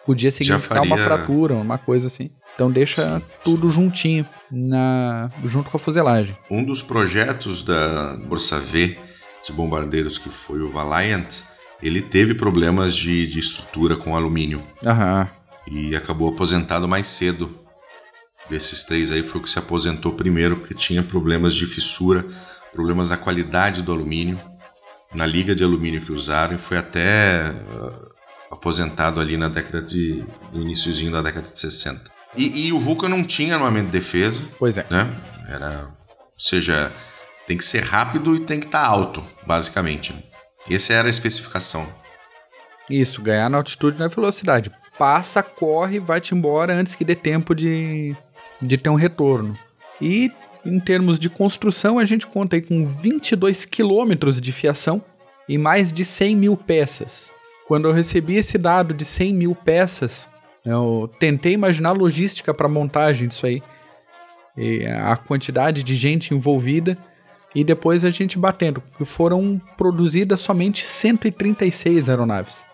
podia 0.05 0.31
significar 0.31 0.79
faria... 0.79 0.93
uma 0.93 0.97
fratura, 0.97 1.53
uma 1.53 1.77
coisa 1.77 2.07
assim. 2.07 2.31
Então 2.55 2.69
deixa 2.71 3.19
sim, 3.19 3.25
tudo 3.43 3.69
sim. 3.69 3.75
juntinho 3.75 4.27
na 4.51 5.29
junto 5.45 5.69
com 5.69 5.77
a 5.77 5.79
fuselagem. 5.79 6.35
Um 6.49 6.65
dos 6.65 6.81
projetos 6.81 7.63
da 7.63 8.19
Força 8.27 8.59
V 8.59 8.97
de 9.45 9.53
bombardeiros 9.53 10.17
que 10.17 10.29
foi 10.29 10.61
o 10.61 10.69
Valiant 10.69 11.41
ele 11.81 12.01
teve 12.01 12.33
problemas 12.33 12.95
de, 12.95 13.27
de 13.27 13.39
estrutura 13.39 13.95
com 13.95 14.15
alumínio. 14.15 14.61
Aham. 14.83 15.27
E 15.67 15.95
acabou 15.95 16.29
aposentado 16.29 16.87
mais 16.87 17.07
cedo 17.07 17.59
desses 18.49 18.83
três 18.83 19.11
aí 19.11 19.21
foi 19.21 19.39
o 19.39 19.43
que 19.43 19.49
se 19.49 19.59
aposentou 19.59 20.11
primeiro, 20.13 20.57
porque 20.57 20.73
tinha 20.73 21.03
problemas 21.03 21.53
de 21.53 21.65
fissura, 21.67 22.25
problemas 22.73 23.11
na 23.11 23.17
qualidade 23.17 23.83
do 23.83 23.91
alumínio, 23.91 24.39
na 25.13 25.25
liga 25.25 25.55
de 25.55 25.63
alumínio 25.63 26.01
que 26.01 26.11
usaram, 26.11 26.55
e 26.55 26.57
foi 26.57 26.77
até 26.77 27.51
uh, 27.51 28.09
aposentado 28.51 29.21
ali 29.21 29.37
na 29.37 29.47
década 29.47 29.81
de. 29.81 30.23
no 30.51 30.61
iníciozinho 30.61 31.11
da 31.11 31.21
década 31.21 31.47
de 31.47 31.59
60. 31.59 32.01
E, 32.35 32.67
e, 32.67 32.73
o 32.73 32.79
Vulcan 32.79 33.09
não 33.09 33.23
tinha 33.23 33.55
armamento 33.55 33.87
de 33.87 33.91
defesa. 33.91 34.47
Pois 34.57 34.77
é. 34.77 34.85
Né? 34.89 35.07
Era. 35.47 35.85
Ou 35.87 36.39
seja, 36.39 36.91
tem 37.47 37.57
que 37.57 37.65
ser 37.65 37.83
rápido 37.83 38.35
e 38.35 38.39
tem 38.39 38.59
que 38.59 38.67
estar 38.67 38.83
tá 38.83 38.87
alto, 38.87 39.23
basicamente. 39.45 40.13
Essa 40.69 40.93
era 40.93 41.07
a 41.07 41.09
especificação. 41.09 41.87
Isso, 42.89 43.21
ganhar 43.21 43.49
na 43.49 43.57
altitude 43.57 43.99
na 43.99 44.07
velocidade. 44.07 44.71
Passa, 44.97 45.41
corre, 45.41 45.99
vai-te 45.99 46.35
embora 46.35 46.73
antes 46.73 46.95
que 46.95 47.05
dê 47.05 47.15
tempo 47.15 47.55
de, 47.55 48.15
de 48.61 48.77
ter 48.77 48.89
um 48.89 48.95
retorno. 48.95 49.57
E 50.01 50.31
em 50.65 50.79
termos 50.79 51.17
de 51.19 51.29
construção, 51.29 51.99
a 51.99 52.05
gente 52.05 52.27
conta 52.27 52.55
aí 52.55 52.61
com 52.61 52.85
22 52.85 53.65
quilômetros 53.65 54.41
de 54.41 54.51
fiação 54.51 55.01
e 55.47 55.57
mais 55.57 55.93
de 55.93 56.03
100 56.03 56.35
mil 56.35 56.57
peças. 56.57 57.33
Quando 57.67 57.87
eu 57.87 57.93
recebi 57.93 58.35
esse 58.35 58.57
dado 58.57 58.93
de 58.93 59.05
100 59.05 59.33
mil 59.33 59.55
peças, 59.55 60.29
eu 60.65 61.09
tentei 61.19 61.53
imaginar 61.53 61.91
logística 61.91 62.53
para 62.53 62.67
montagem 62.67 63.27
disso 63.27 63.45
aí. 63.45 63.61
E 64.57 64.85
a 64.85 65.15
quantidade 65.15 65.83
de 65.83 65.95
gente 65.95 66.33
envolvida 66.33 66.97
e 67.53 67.63
depois 67.63 68.05
a 68.05 68.09
gente 68.09 68.37
batendo. 68.37 68.81
Foram 69.03 69.59
produzidas 69.77 70.39
somente 70.39 70.85
136 70.85 72.09
aeronaves. 72.09 72.65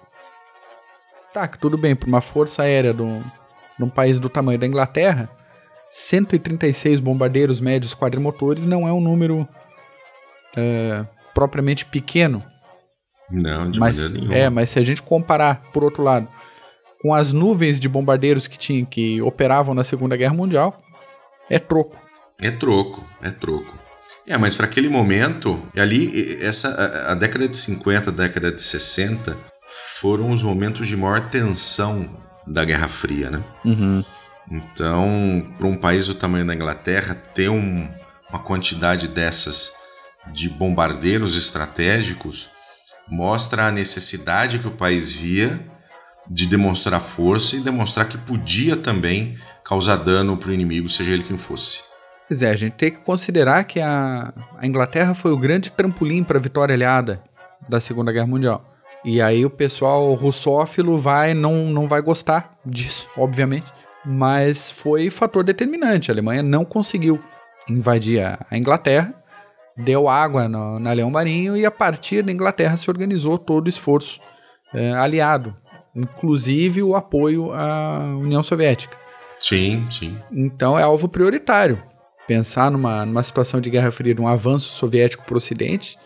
Tá, 1.34 1.48
que 1.48 1.58
tudo 1.58 1.77
bem, 1.77 1.96
para 1.96 2.08
uma 2.08 2.22
força 2.22 2.63
aérea 2.63 2.94
de 2.94 3.01
um 3.01 3.89
país 3.89 4.20
do 4.20 4.29
tamanho 4.29 4.60
da 4.60 4.65
Inglaterra, 4.65 5.29
136 5.89 7.00
bombardeiros 7.00 7.60
médios 7.60 7.94
quadrimotores 7.94 8.65
não 8.65 8.88
é 8.88 8.94
um 8.94 9.01
número 9.01 9.48
é, 10.55 11.05
propriamente 11.34 11.86
pequeno. 11.86 12.44
Não, 13.29 13.70
de 13.70 13.79
mas, 13.79 13.98
maneira 13.98 14.20
nenhuma. 14.20 14.36
É, 14.36 14.50
mas 14.50 14.70
se 14.70 14.79
a 14.79 14.82
gente 14.82 15.01
comparar, 15.01 15.63
por 15.74 15.84
outro 15.84 16.03
lado, 16.03 16.27
com 17.01 17.13
as 17.13 17.34
nuvens 17.34 17.79
de 17.79 17.89
bombardeiros 17.89 18.48
que 18.48 18.58
tinham, 18.58 18.86
que 18.86 19.22
operavam 19.22 19.74
na 19.74 19.84
Segunda 19.84 20.15
Guerra 20.15 20.34
Mundial, 20.34 20.82
é 21.50 21.60
troco. 21.60 21.98
É 22.41 22.51
troco, 22.51 23.03
é 23.22 23.32
troco. 23.32 23.85
É, 24.27 24.38
mas 24.38 24.55
para 24.55 24.65
aquele 24.65 24.89
momento, 24.89 25.62
ali, 25.77 26.38
essa, 26.41 26.70
a, 26.70 27.12
a, 27.12 27.15
década 27.15 27.48
de 27.48 27.55
50, 27.55 28.10
a 28.10 28.13
década 28.13 28.51
de 28.51 28.62
60, 28.62 29.38
foram 30.00 30.32
os 30.32 30.41
momentos 30.41 30.88
de 30.88 30.98
maior 30.98 31.29
tensão 31.29 32.10
da 32.48 32.65
Guerra 32.65 32.88
Fria, 32.88 33.29
né? 33.29 33.44
Uhum. 33.63 34.03
Então, 34.51 35.53
para 35.58 35.67
um 35.67 35.75
país 35.75 36.08
do 36.08 36.15
tamanho 36.15 36.46
da 36.46 36.55
Inglaterra, 36.55 37.15
ter 37.15 37.50
um, 37.50 37.89
uma 38.29 38.39
quantidade 38.39 39.08
dessas 39.08 39.74
de 40.32 40.50
bombardeiros 40.50 41.36
estratégicos 41.36 42.50
mostra 43.08 43.67
a 43.67 43.72
necessidade 43.72 44.60
que 44.60 44.67
o 44.67 44.72
país 44.72 45.12
via 45.12 45.60
de 46.29 46.48
demonstrar 46.48 47.00
força 47.00 47.55
e 47.55 47.62
demonstrar 47.62 48.08
que 48.08 48.17
podia 48.17 48.75
também 48.75 49.38
causar 49.63 49.98
dano 49.98 50.36
para 50.38 50.50
o 50.50 50.53
inimigo, 50.53 50.89
seja 50.89 51.12
ele 51.12 51.24
quem 51.24 51.38
fosse. 51.38 51.84
Pois 52.27 52.41
é, 52.41 52.50
a 52.50 52.55
gente 52.55 52.74
tem 52.74 52.91
que 52.91 53.00
considerar 53.00 53.63
que 53.63 53.79
a, 53.79 54.34
a 54.58 54.65
Inglaterra 54.65 55.13
foi 55.13 55.32
o 55.32 55.38
grande 55.38 55.72
trampolim 55.72 56.24
para 56.24 56.38
a 56.38 56.41
vitória 56.41 56.74
aliada 56.74 57.22
da 57.70 57.79
Segunda 57.79 58.12
Guerra 58.12 58.27
Mundial. 58.27 58.63
E 59.03 59.22
aí 59.22 59.46
o 59.46 59.50
pessoal 59.50 60.12
russófilo 60.13 60.98
vai 60.98 61.34
não, 61.36 61.67
não 61.67 61.88
vai 61.88 62.01
gostar 62.01 62.58
disso, 62.65 63.08
obviamente. 63.15 63.72
Mas 64.03 64.72
foi 64.72 65.10
fator 65.10 65.44
determinante. 65.44 66.10
A 66.10 66.13
Alemanha 66.13 66.41
não 66.41 66.65
conseguiu 66.65 67.20
invadir 67.70 68.22
a, 68.24 68.39
Inglaterra 68.51 69.13
deu 69.77 70.08
água 70.08 70.48
no, 70.48 70.79
na 70.79 70.94
Leão 70.94 71.10
Marinho 71.10 71.58
e 71.58 71.65
a 71.65 71.72
partir 71.72 72.22
da 72.22 72.32
Inglaterra 72.32 72.77
se 72.77 72.89
organizou 72.89 73.38
todo 73.38 73.65
o 73.65 73.70
esforço 73.70 74.22
é, 74.74 74.94
aliado, 74.94 75.55
inclusive 75.96 76.82
o 76.82 76.96
apoio 76.96 77.51
à 77.53 78.00
União 78.17 78.41
Soviética. 78.41 78.98
Sim, 79.39 79.86
sim. 79.89 80.17
Então 80.32 80.79
é 80.79 80.84
alvo 80.84 81.10
prioritário. 81.10 81.82
Pensar 82.27 82.72
numa, 82.72 83.05
numa 83.05 83.22
situação 83.22 83.62
de 83.62 83.70
Guerra 83.70 83.91
Fria, 83.91 84.15
um 84.20 84.27
avanço 84.27 84.70
soviético 84.75 85.24
para 85.25 85.36
o 85.36 85.38
Ocidente, 85.38 85.98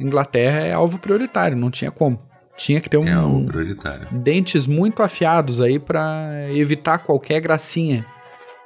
Inglaterra 0.00 0.60
é 0.60 0.72
alvo 0.72 0.98
prioritário, 0.98 1.56
não 1.56 1.70
tinha 1.70 1.90
como. 1.90 2.20
Tinha 2.56 2.80
que 2.80 2.90
ter 2.90 2.98
um, 2.98 3.04
é 3.04 3.12
alvo 3.12 3.44
prioritário. 3.46 4.08
dentes 4.10 4.66
muito 4.66 5.02
afiados 5.02 5.60
aí 5.60 5.78
para 5.78 6.48
evitar 6.52 6.98
qualquer 6.98 7.40
gracinha 7.40 8.04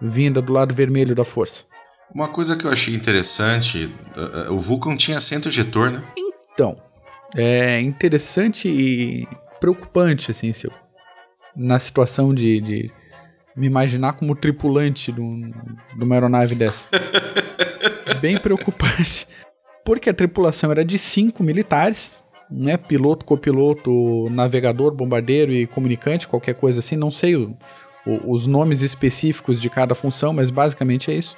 vinda 0.01 0.43
do 0.43 0.53
lado 0.53 0.75
vermelho 0.75 1.15
da 1.15 1.25
força. 1.25 1.65
Uma 2.15 2.29
coisa 2.29 2.57
que 2.57 2.65
eu 2.65 2.71
achei 2.71 2.95
interessante, 2.95 3.93
o 4.49 4.59
Vulcan 4.59 4.97
tinha 4.97 5.19
assento 5.19 5.49
ejetor, 5.49 5.91
né? 5.91 6.03
Então, 6.53 6.81
é 7.35 7.81
interessante 7.81 8.69
e 8.69 9.29
preocupante, 9.61 10.31
assim, 10.31 10.53
se 10.53 10.67
eu, 10.67 10.73
na 11.55 11.79
situação 11.79 12.33
de, 12.35 12.61
de 12.61 12.93
me 13.57 13.67
imaginar 13.67 14.15
como 14.15 14.37
tripulante 14.37 15.11
de, 15.11 15.21
um, 15.21 15.51
de 15.97 16.05
uma 16.05 16.15
aeronave 16.15 16.55
dessa. 16.55 16.89
Bem 18.21 18.37
preocupante. 18.39 19.27
Porque 19.85 20.11
a 20.11 20.15
tripulação 20.15 20.71
era 20.71 20.85
de 20.85 20.99
cinco 20.99 21.43
militares, 21.43 22.23
né? 22.51 22.77
Piloto, 22.77 23.25
copiloto, 23.25 24.29
navegador, 24.31 24.93
bombardeiro 24.93 25.53
e 25.53 25.67
comunicante, 25.67 26.29
qualquer 26.29 26.55
coisa 26.55 26.81
assim. 26.81 26.97
Não 26.97 27.11
sei 27.11 27.37
o, 27.37 27.57
o, 28.07 28.33
os 28.33 28.47
nomes 28.47 28.83
específicos 28.83 29.61
de 29.61 29.71
cada 29.71 29.95
função, 29.95 30.33
mas 30.33 30.51
basicamente 30.51 31.11
é 31.11 31.15
isso 31.15 31.37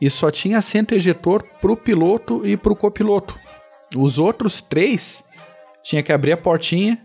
e 0.00 0.08
só 0.08 0.30
tinha 0.30 0.58
assento 0.58 0.94
ejetor 0.94 1.42
pro 1.60 1.76
piloto 1.76 2.46
e 2.46 2.56
pro 2.56 2.76
copiloto. 2.76 3.38
Os 3.96 4.18
outros 4.18 4.60
três 4.60 5.24
tinha 5.82 6.02
que 6.02 6.12
abrir 6.12 6.32
a 6.32 6.36
portinha 6.36 6.98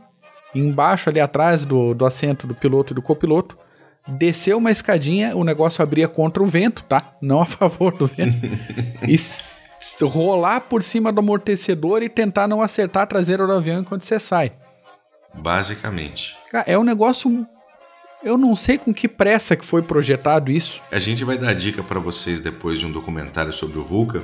embaixo 0.54 1.10
ali 1.10 1.20
atrás 1.20 1.66
do, 1.66 1.94
do 1.94 2.06
assento 2.06 2.46
do 2.46 2.54
piloto 2.54 2.94
e 2.94 2.96
do 2.96 3.02
copiloto, 3.02 3.58
descer 4.08 4.56
uma 4.56 4.72
escadinha, 4.72 5.36
o 5.36 5.44
negócio 5.44 5.82
abria 5.82 6.08
contra 6.08 6.42
o 6.44 6.46
vento, 6.46 6.84
tá? 6.84 7.16
Não 7.22 7.42
a 7.42 7.46
favor 7.48 7.96
do 7.96 8.08
vento. 8.08 8.38
e 9.08 9.18
rolar 10.06 10.62
por 10.62 10.84
cima 10.84 11.12
do 11.12 11.20
amortecedor 11.20 12.02
e 12.04 12.10
tentar 12.10 12.48
não 12.48 12.62
acertar 12.62 13.04
a 13.04 13.08
traseira 13.08 13.46
do 13.46 13.54
avião 13.54 13.82
enquanto 13.82 14.04
você 14.04 14.20
sai. 14.20 14.52
Basicamente. 15.34 16.36
é 16.66 16.78
um 16.78 16.84
negócio 16.84 17.46
eu 18.24 18.38
não 18.38 18.56
sei 18.56 18.78
com 18.78 18.94
que 18.94 19.08
pressa 19.08 19.56
que 19.56 19.66
foi 19.66 19.82
projetado 19.82 20.50
isso. 20.50 20.82
A 20.90 21.00
gente 21.00 21.26
vai 21.26 21.38
dar 21.38 21.54
dica 21.54 21.84
para 21.84 22.00
vocês 22.00 22.40
depois 22.40 22.80
de 22.80 22.86
um 22.86 22.92
documentário 22.92 23.52
sobre 23.52 23.78
o 23.78 23.84
Vulca. 23.84 24.24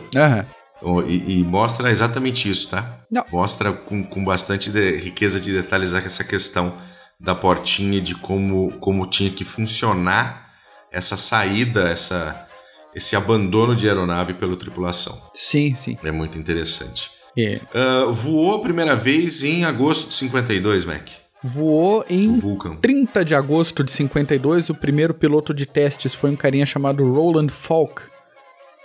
E, 1.05 1.39
e, 1.39 1.43
mostra 1.43 1.91
exatamente 1.91 2.49
isso, 2.49 2.69
tá? 2.69 2.99
Não. 3.11 3.25
Mostra 3.29 3.73
com, 3.73 4.01
com 4.01 4.23
bastante 4.23 4.71
de, 4.71 4.95
riqueza 4.95 5.37
de 5.37 5.51
detalhes 5.51 5.91
essa 5.93 6.23
questão 6.23 6.73
da 7.19 7.35
portinha 7.35 7.97
e 7.97 8.01
de 8.01 8.15
como, 8.15 8.71
como 8.79 9.05
tinha 9.05 9.29
que 9.29 9.43
funcionar 9.43 10.49
essa 10.91 11.17
saída, 11.17 11.89
essa, 11.89 12.47
esse 12.95 13.15
abandono 13.15 13.75
de 13.75 13.87
aeronave 13.87 14.33
pela 14.33 14.55
tripulação. 14.55 15.19
Sim, 15.35 15.75
sim. 15.75 15.97
É 16.03 16.11
muito 16.11 16.37
interessante. 16.37 17.11
É. 17.37 17.59
Uh, 17.73 18.13
voou 18.13 18.55
a 18.55 18.61
primeira 18.61 18.95
vez 18.95 19.43
em 19.43 19.65
agosto 19.65 20.07
de 20.07 20.13
52, 20.15 20.85
Mac 20.85 21.09
voou 21.43 22.05
em 22.09 22.37
Vulcan. 22.37 22.75
30 22.75 23.23
de 23.23 23.33
agosto 23.33 23.83
de 23.83 23.91
52. 23.91 24.69
O 24.69 24.75
primeiro 24.75 25.13
piloto 25.13 25.53
de 25.53 25.65
testes 25.65 26.13
foi 26.13 26.29
um 26.31 26.35
carinha 26.35 26.65
chamado 26.65 27.09
Roland 27.09 27.49
Falk. 27.49 28.03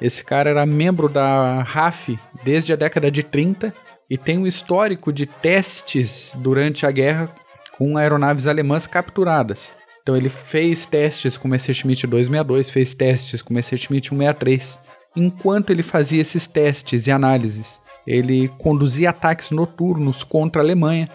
Esse 0.01 0.25
cara 0.25 0.51
era 0.51 0.67
membro 0.67 1.09
da 1.09 1.63
RAF 1.63 2.19
desde 2.43 2.73
a 2.73 2.77
década 2.77 3.11
de 3.11 3.23
30 3.23 3.73
e 4.09 4.19
tem 4.19 4.39
um 4.39 4.47
histórico 4.47 5.13
de 5.13 5.27
testes 5.27 6.33
durante 6.37 6.85
a 6.85 6.91
guerra 6.91 7.35
com 7.77 7.97
aeronaves 7.97 8.47
alemãs 8.47 8.87
capturadas. 8.87 9.75
Então 10.03 10.17
ele 10.17 10.29
fez 10.29 10.85
testes 10.85 11.37
com 11.37 11.49
o 11.49 11.51
Messerschmitt 11.51 12.07
262, 12.07 12.71
fez 12.71 12.95
testes 12.95 13.41
com 13.41 13.51
o 13.51 13.55
Messerschmitt 13.55 14.09
163. 14.11 14.79
Enquanto 15.17 15.71
ele 15.71 15.83
fazia 15.83 16.21
esses 16.21 16.47
testes 16.47 17.07
e 17.07 17.11
análises, 17.11 17.81
ele 18.07 18.49
conduzia 18.59 19.11
ataques 19.11 19.51
noturnos 19.51 20.23
contra 20.23 20.61
a 20.61 20.65
Alemanha. 20.65 21.09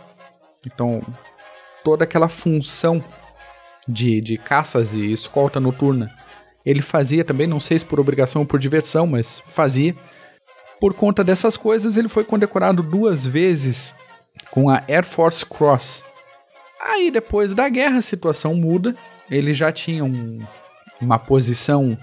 Então, 0.65 1.01
toda 1.83 2.03
aquela 2.03 2.27
função 2.27 3.03
de, 3.87 4.21
de 4.21 4.37
caças 4.37 4.93
e 4.93 5.11
escolta 5.11 5.59
noturna. 5.59 6.11
Ele 6.65 6.81
fazia 6.81 7.23
também, 7.23 7.47
não 7.47 7.59
sei 7.59 7.79
se 7.79 7.85
por 7.85 7.99
obrigação 7.99 8.41
ou 8.41 8.47
por 8.47 8.59
diversão, 8.59 9.05
mas 9.07 9.41
fazia. 9.45 9.95
Por 10.79 10.93
conta 10.93 11.23
dessas 11.23 11.57
coisas, 11.57 11.97
ele 11.97 12.07
foi 12.07 12.23
condecorado 12.23 12.81
duas 12.81 13.25
vezes 13.25 13.93
com 14.49 14.69
a 14.69 14.83
Air 14.87 15.05
Force 15.05 15.45
Cross. 15.45 16.05
Aí, 16.79 17.11
depois 17.11 17.53
da 17.53 17.67
guerra, 17.67 17.97
a 17.97 18.01
situação 18.01 18.55
muda. 18.55 18.95
Ele 19.29 19.53
já 19.53 19.71
tinha 19.71 20.03
um, 20.03 20.39
uma 21.01 21.19
posição 21.19 21.97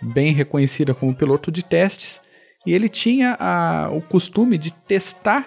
bem 0.00 0.32
reconhecida 0.32 0.94
como 0.94 1.14
piloto 1.14 1.50
de 1.50 1.62
testes 1.62 2.20
e 2.66 2.74
ele 2.74 2.88
tinha 2.88 3.36
a, 3.38 3.90
o 3.90 4.00
costume 4.00 4.56
de 4.58 4.70
testar 4.70 5.46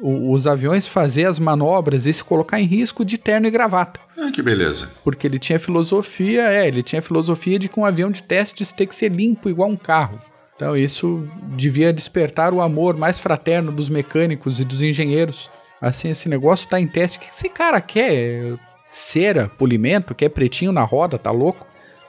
o, 0.00 0.32
os 0.32 0.46
aviões 0.46 0.86
fazer 0.86 1.24
as 1.26 1.38
manobras 1.38 2.06
e 2.06 2.12
se 2.12 2.22
colocar 2.22 2.60
em 2.60 2.64
risco 2.64 3.04
de 3.04 3.18
terno 3.18 3.46
e 3.46 3.50
gravata. 3.50 4.00
Ah, 4.18 4.30
que 4.32 4.42
beleza. 4.42 4.90
Porque 5.02 5.26
ele 5.26 5.38
tinha 5.38 5.58
filosofia, 5.58 6.48
é, 6.48 6.66
ele 6.66 6.82
tinha 6.82 7.02
filosofia 7.02 7.58
de 7.58 7.68
que 7.68 7.78
um 7.78 7.84
avião 7.84 8.10
de 8.10 8.22
testes 8.22 8.72
tem 8.72 8.86
que 8.86 8.94
ser 8.94 9.10
limpo 9.10 9.48
igual 9.48 9.68
um 9.68 9.76
carro. 9.76 10.20
Então 10.54 10.76
isso 10.76 11.28
devia 11.56 11.92
despertar 11.92 12.52
o 12.52 12.60
amor 12.60 12.96
mais 12.96 13.18
fraterno 13.18 13.70
dos 13.70 13.88
mecânicos 13.88 14.58
e 14.58 14.64
dos 14.64 14.82
engenheiros. 14.82 15.48
Assim, 15.80 16.10
esse 16.10 16.28
negócio 16.28 16.64
está 16.64 16.80
em 16.80 16.86
teste. 16.86 17.18
O 17.18 17.20
que 17.20 17.28
esse 17.28 17.48
cara 17.48 17.80
quer? 17.80 18.58
Cera, 18.90 19.48
polimento, 19.48 20.14
quer 20.14 20.30
pretinho 20.30 20.72
na 20.72 20.82
roda, 20.82 21.18
tá 21.18 21.30
louco? 21.30 21.66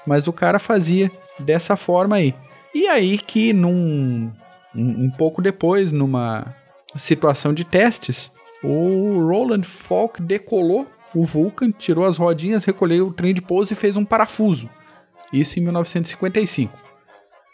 Mas 0.07 0.27
o 0.27 0.33
cara 0.33 0.59
fazia 0.59 1.11
dessa 1.37 1.75
forma 1.75 2.15
aí. 2.15 2.33
E 2.73 2.87
aí 2.87 3.17
que 3.17 3.53
num 3.53 4.31
um, 4.75 5.05
um 5.05 5.09
pouco 5.11 5.41
depois, 5.41 5.91
numa 5.91 6.55
situação 6.95 7.53
de 7.53 7.63
testes, 7.63 8.31
o 8.63 9.27
Roland 9.27 9.63
Falk 9.63 10.21
decolou 10.21 10.87
o 11.13 11.23
Vulcan, 11.23 11.71
tirou 11.71 12.05
as 12.05 12.17
rodinhas, 12.17 12.65
recolheu 12.65 13.07
o 13.07 13.13
trem 13.13 13.33
de 13.33 13.41
pouso 13.41 13.73
e 13.73 13.75
fez 13.75 13.97
um 13.97 14.05
parafuso. 14.05 14.69
Isso 15.33 15.59
em 15.59 15.63
1955. 15.63 16.77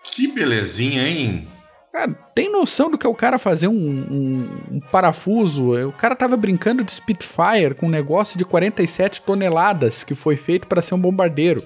Que 0.03 0.27
belezinha, 0.27 1.07
hein? 1.07 1.47
Cara, 1.95 2.11
tem 2.35 2.51
noção 2.51 2.91
do 2.91 2.97
que 2.97 3.07
é 3.07 3.09
o 3.09 3.15
cara 3.15 3.39
fazer 3.39 3.69
um, 3.69 3.71
um, 3.71 4.49
um, 4.69 4.79
parafuso? 4.91 5.71
O 5.87 5.93
cara 5.93 6.13
tava 6.13 6.35
brincando 6.35 6.83
de 6.83 6.91
Spitfire 6.91 7.73
com 7.73 7.85
um 7.85 7.89
negócio 7.89 8.37
de 8.37 8.43
47 8.43 9.21
toneladas 9.21 10.03
que 10.03 10.13
foi 10.13 10.35
feito 10.35 10.67
para 10.67 10.81
ser 10.81 10.93
um 10.93 10.99
bombardeiro. 10.99 11.63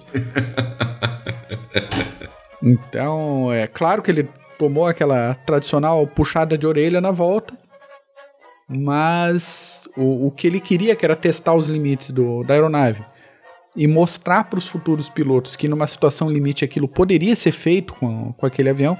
então, 2.61 3.51
é 3.51 3.65
claro 3.65 4.03
que 4.03 4.11
ele 4.11 4.29
tomou 4.59 4.85
aquela 4.85 5.33
tradicional 5.47 6.05
puxada 6.05 6.55
de 6.55 6.67
orelha 6.67 7.01
na 7.01 7.09
volta, 7.09 7.57
mas 8.67 9.89
o, 9.97 10.27
o 10.27 10.31
que 10.31 10.45
ele 10.45 10.59
queria 10.59 10.95
que 10.95 11.03
era 11.03 11.15
testar 11.15 11.55
os 11.55 11.67
limites 11.67 12.11
do, 12.11 12.43
da 12.43 12.53
aeronave 12.53 13.03
e 13.75 13.87
mostrar 13.87 14.43
para 14.43 14.59
os 14.59 14.67
futuros 14.67 15.09
pilotos 15.09 15.55
que 15.55 15.67
numa 15.67 15.87
situação 15.87 16.29
limite 16.29 16.63
aquilo 16.63 16.87
poderia 16.87 17.35
ser 17.35 17.51
feito 17.51 17.95
com, 17.95 18.31
com 18.33 18.45
aquele 18.45 18.69
avião, 18.69 18.95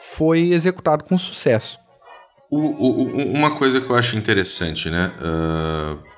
foi 0.00 0.50
executado 0.52 1.04
com 1.04 1.16
sucesso. 1.18 1.78
O, 2.50 2.58
o, 2.58 3.32
uma 3.32 3.50
coisa 3.50 3.80
que 3.80 3.90
eu 3.90 3.96
acho 3.96 4.16
interessante, 4.16 4.88
né? 4.88 5.12
Uh, 5.20 6.08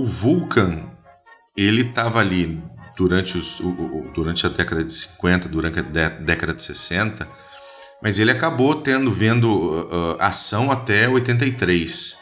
o 0.00 0.04
Vulcan, 0.04 0.90
ele 1.56 1.82
estava 1.82 2.18
ali 2.18 2.60
durante, 2.96 3.38
os, 3.38 3.60
o, 3.60 4.10
durante 4.14 4.44
a 4.46 4.48
década 4.48 4.82
de 4.82 4.92
50, 4.92 5.48
durante 5.48 5.78
a 5.78 5.82
década 5.82 6.54
de 6.54 6.62
60, 6.62 7.28
mas 8.02 8.18
ele 8.18 8.32
acabou 8.32 8.74
tendo 8.74 9.10
vendo 9.10 9.46
uh, 9.48 10.16
ação 10.18 10.72
até 10.72 11.08
83. 11.08 12.18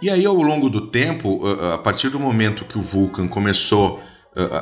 E 0.00 0.10
aí, 0.10 0.26
ao 0.26 0.34
longo 0.34 0.68
do 0.68 0.88
tempo, 0.88 1.36
uh, 1.46 1.74
a 1.74 1.78
partir 1.78 2.08
do 2.08 2.18
momento 2.18 2.64
que 2.64 2.76
o 2.76 2.82
Vulcan 2.82 3.28
começou 3.28 4.02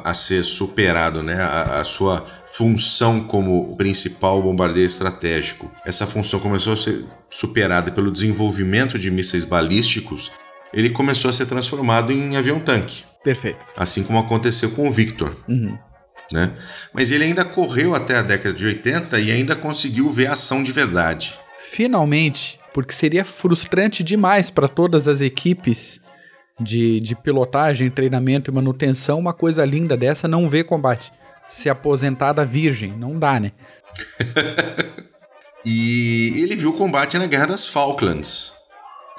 a 0.04 0.12
ser 0.12 0.42
superado, 0.42 1.22
né? 1.22 1.40
A, 1.40 1.80
a, 1.80 1.84
sua 1.84 2.24
função 2.46 3.20
como 3.20 3.76
principal 3.76 4.42
bombardeiro 4.42 4.88
estratégico. 4.88 5.70
Essa 5.84 6.06
função 6.06 6.40
começou 6.40 6.72
a 6.72 6.76
ser 6.76 7.04
superada 7.28 7.92
pelo 7.92 8.10
desenvolvimento 8.10 8.98
de 8.98 9.10
mísseis 9.10 9.44
balísticos. 9.44 10.32
Ele 10.72 10.90
começou 10.90 11.30
a 11.30 11.32
ser 11.32 11.46
transformado 11.46 12.12
em 12.12 12.36
avião-tanque. 12.36 13.04
Perfeito. 13.22 13.58
Assim 13.76 14.02
como 14.02 14.18
aconteceu 14.18 14.72
com 14.72 14.88
o 14.88 14.92
Victor. 14.92 15.36
Uhum. 15.48 15.78
Né? 16.32 16.52
Mas 16.92 17.10
ele 17.10 17.24
ainda 17.24 17.44
correu 17.44 17.94
até 17.94 18.16
a 18.16 18.22
década 18.22 18.54
de 18.54 18.64
80 18.64 19.20
e 19.20 19.30
ainda 19.30 19.54
conseguiu 19.54 20.08
ver 20.08 20.28
ação 20.28 20.62
de 20.62 20.72
verdade. 20.72 21.38
Finalmente, 21.60 22.58
porque 22.72 22.92
seria 22.92 23.24
frustrante 23.24 24.02
demais 24.02 24.50
para 24.50 24.68
todas 24.68 25.06
as 25.06 25.20
equipes 25.20 26.00
de, 26.60 27.00
de 27.00 27.16
pilotagem, 27.16 27.90
treinamento 27.90 28.50
e 28.50 28.54
manutenção, 28.54 29.18
uma 29.18 29.32
coisa 29.32 29.64
linda 29.64 29.96
dessa 29.96 30.28
não 30.28 30.48
ver 30.48 30.64
combate. 30.64 31.12
Se 31.48 31.68
aposentada 31.68 32.44
virgem, 32.44 32.92
não 32.92 33.18
dá, 33.18 33.40
né? 33.40 33.52
e 35.64 36.34
ele 36.36 36.54
viu 36.54 36.72
combate 36.72 37.18
na 37.18 37.26
Guerra 37.26 37.46
das 37.46 37.66
Falklands 37.66 38.60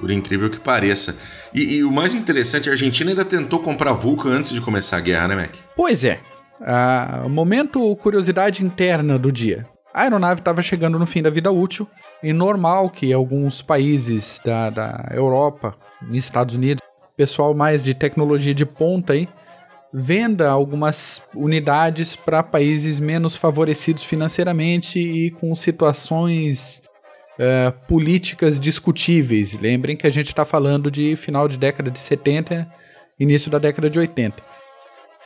por 0.01 0.09
incrível 0.09 0.49
que 0.49 0.59
pareça. 0.59 1.15
E, 1.53 1.75
e, 1.75 1.83
o 1.83 1.91
mais 1.91 2.15
interessante, 2.15 2.67
a 2.67 2.71
Argentina 2.71 3.11
ainda 3.11 3.23
tentou 3.23 3.59
comprar 3.59 3.93
Vulcan 3.93 4.31
antes 4.31 4.51
de 4.51 4.59
começar 4.59 4.97
a 4.97 4.99
guerra, 4.99 5.27
né, 5.27 5.35
Mac? 5.35 5.53
Pois 5.75 6.03
é. 6.03 6.19
Ah, 6.59 7.25
momento 7.29 7.95
curiosidade 7.97 8.65
interna 8.65 9.17
do 9.17 9.31
dia. 9.31 9.67
A 9.93 10.03
aeronave 10.03 10.39
estava 10.41 10.61
chegando 10.61 10.97
no 10.97 11.05
fim 11.05 11.21
da 11.21 11.29
vida 11.29 11.51
útil 11.51 11.87
e 12.23 12.33
normal 12.33 12.89
que 12.89 13.11
alguns 13.11 13.61
países 13.61 14.39
da, 14.43 14.69
da 14.69 15.09
Europa, 15.11 15.75
Estados 16.11 16.55
Unidos, 16.55 16.80
pessoal 17.15 17.53
mais 17.53 17.83
de 17.83 17.93
tecnologia 17.93 18.53
de 18.53 18.65
ponta 18.65 19.13
aí, 19.13 19.27
venda 19.93 20.49
algumas 20.49 21.21
unidades 21.35 22.15
para 22.15 22.41
países 22.41 22.99
menos 22.99 23.35
favorecidos 23.35 24.03
financeiramente 24.03 24.99
e 24.99 25.31
com 25.31 25.53
situações 25.55 26.81
uh, 27.37 27.71
políticas 27.87 28.59
discutíveis. 28.59 29.59
Lembrem 29.59 29.97
que 29.97 30.07
a 30.07 30.11
gente 30.11 30.27
está 30.27 30.45
falando 30.45 30.89
de 30.89 31.15
final 31.15 31.47
de 31.47 31.57
década 31.57 31.91
de 31.91 31.99
70, 31.99 32.67
início 33.19 33.51
da 33.51 33.59
década 33.59 33.89
de 33.89 33.99
80. 33.99 34.41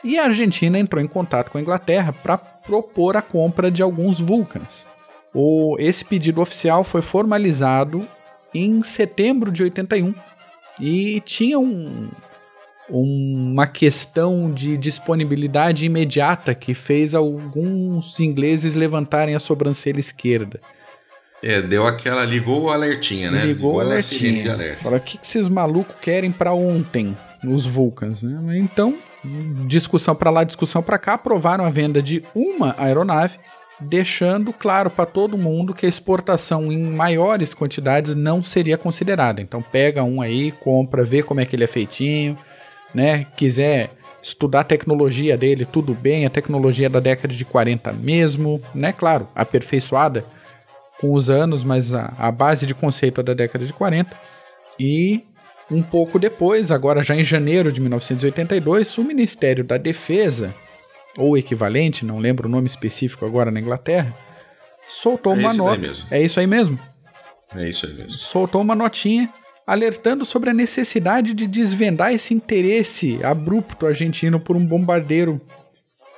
E 0.02 0.18
a 0.18 0.24
Argentina 0.24 0.78
entrou 0.78 1.02
em 1.02 1.08
contato 1.08 1.50
com 1.50 1.58
a 1.58 1.60
Inglaterra 1.60 2.12
para 2.12 2.36
propor 2.36 3.16
a 3.16 3.22
compra 3.22 3.70
de 3.70 3.82
alguns 3.82 4.20
Vulcans. 4.20 4.88
O, 5.32 5.76
esse 5.78 6.04
pedido 6.04 6.40
oficial 6.40 6.82
foi 6.82 7.02
formalizado 7.02 8.06
em 8.54 8.82
setembro 8.82 9.50
de 9.50 9.62
81 9.62 10.14
e 10.80 11.20
tinha 11.20 11.58
um, 11.58 12.08
uma 12.88 13.66
questão 13.66 14.52
de 14.52 14.76
disponibilidade 14.76 15.86
imediata 15.86 16.54
que 16.54 16.74
fez 16.74 17.14
alguns 17.14 18.20
ingleses 18.20 18.74
levantarem 18.74 19.34
a 19.34 19.40
sobrancelha 19.40 20.00
esquerda. 20.00 20.60
É, 21.42 21.60
deu 21.60 21.86
aquela. 21.86 22.24
Ligou 22.24 22.64
o 22.64 22.70
alertinha, 22.70 23.30
né? 23.30 23.44
Ligou, 23.44 23.74
o 23.74 23.80
alertinha. 23.80 24.74
Fala, 24.82 24.96
o 24.96 25.00
que, 25.00 25.18
que 25.18 25.26
esses 25.26 25.48
malucos 25.48 25.94
querem 26.00 26.32
para 26.32 26.52
ontem, 26.52 27.16
os 27.46 27.66
Vulcans, 27.66 28.22
né? 28.22 28.58
Então, 28.58 28.96
discussão 29.66 30.14
para 30.14 30.30
lá, 30.30 30.44
discussão 30.44 30.82
para 30.82 30.98
cá, 30.98 31.14
aprovaram 31.14 31.64
a 31.64 31.70
venda 31.70 32.02
de 32.02 32.22
uma 32.34 32.74
aeronave, 32.78 33.38
deixando 33.80 34.52
claro 34.52 34.90
para 34.90 35.04
todo 35.04 35.36
mundo 35.36 35.74
que 35.74 35.86
a 35.86 35.88
exportação 35.88 36.72
em 36.72 36.78
maiores 36.78 37.52
quantidades 37.52 38.14
não 38.14 38.42
seria 38.42 38.78
considerada. 38.78 39.40
Então, 39.40 39.62
pega 39.62 40.02
um 40.02 40.20
aí, 40.20 40.50
compra, 40.50 41.04
vê 41.04 41.22
como 41.22 41.40
é 41.40 41.44
que 41.44 41.54
ele 41.54 41.64
é 41.64 41.68
feitinho, 41.68 42.36
né? 42.94 43.26
Quiser 43.36 43.90
estudar 44.22 44.60
a 44.60 44.64
tecnologia 44.64 45.36
dele, 45.36 45.64
tudo 45.64 45.94
bem, 45.94 46.26
a 46.26 46.30
tecnologia 46.30 46.88
da 46.88 47.00
década 47.00 47.34
de 47.34 47.44
40 47.44 47.92
mesmo, 47.92 48.60
né? 48.74 48.92
Claro, 48.92 49.28
aperfeiçoada 49.34 50.24
com 51.00 51.12
os 51.12 51.28
anos, 51.28 51.62
mas 51.62 51.94
a, 51.94 52.12
a 52.18 52.30
base 52.30 52.66
de 52.66 52.74
conceito 52.74 53.20
é 53.20 53.24
da 53.24 53.34
década 53.34 53.64
de 53.64 53.72
40. 53.72 54.16
E 54.80 55.22
um 55.70 55.82
pouco 55.82 56.18
depois, 56.18 56.70
agora 56.70 57.02
já 57.02 57.14
em 57.14 57.24
janeiro 57.24 57.70
de 57.70 57.80
1982, 57.80 58.96
o 58.98 59.04
Ministério 59.04 59.64
da 59.64 59.76
Defesa, 59.76 60.54
ou 61.16 61.36
equivalente, 61.36 62.04
não 62.04 62.18
lembro 62.18 62.48
o 62.48 62.50
nome 62.50 62.66
específico 62.66 63.24
agora 63.24 63.50
na 63.50 63.60
Inglaterra, 63.60 64.14
soltou 64.88 65.34
é 65.34 65.38
uma 65.38 65.54
nota. 65.54 65.90
É 66.10 66.22
isso 66.22 66.38
aí 66.40 66.46
mesmo? 66.46 66.78
É 67.54 67.68
isso 67.68 67.86
aí 67.86 67.92
mesmo. 67.92 68.12
Soltou 68.12 68.60
uma 68.60 68.74
notinha 68.74 69.32
alertando 69.66 70.24
sobre 70.24 70.50
a 70.50 70.54
necessidade 70.54 71.34
de 71.34 71.46
desvendar 71.46 72.12
esse 72.12 72.32
interesse 72.32 73.18
abrupto 73.24 73.86
argentino 73.86 74.38
por 74.38 74.56
um 74.56 74.64
bombardeiro 74.64 75.40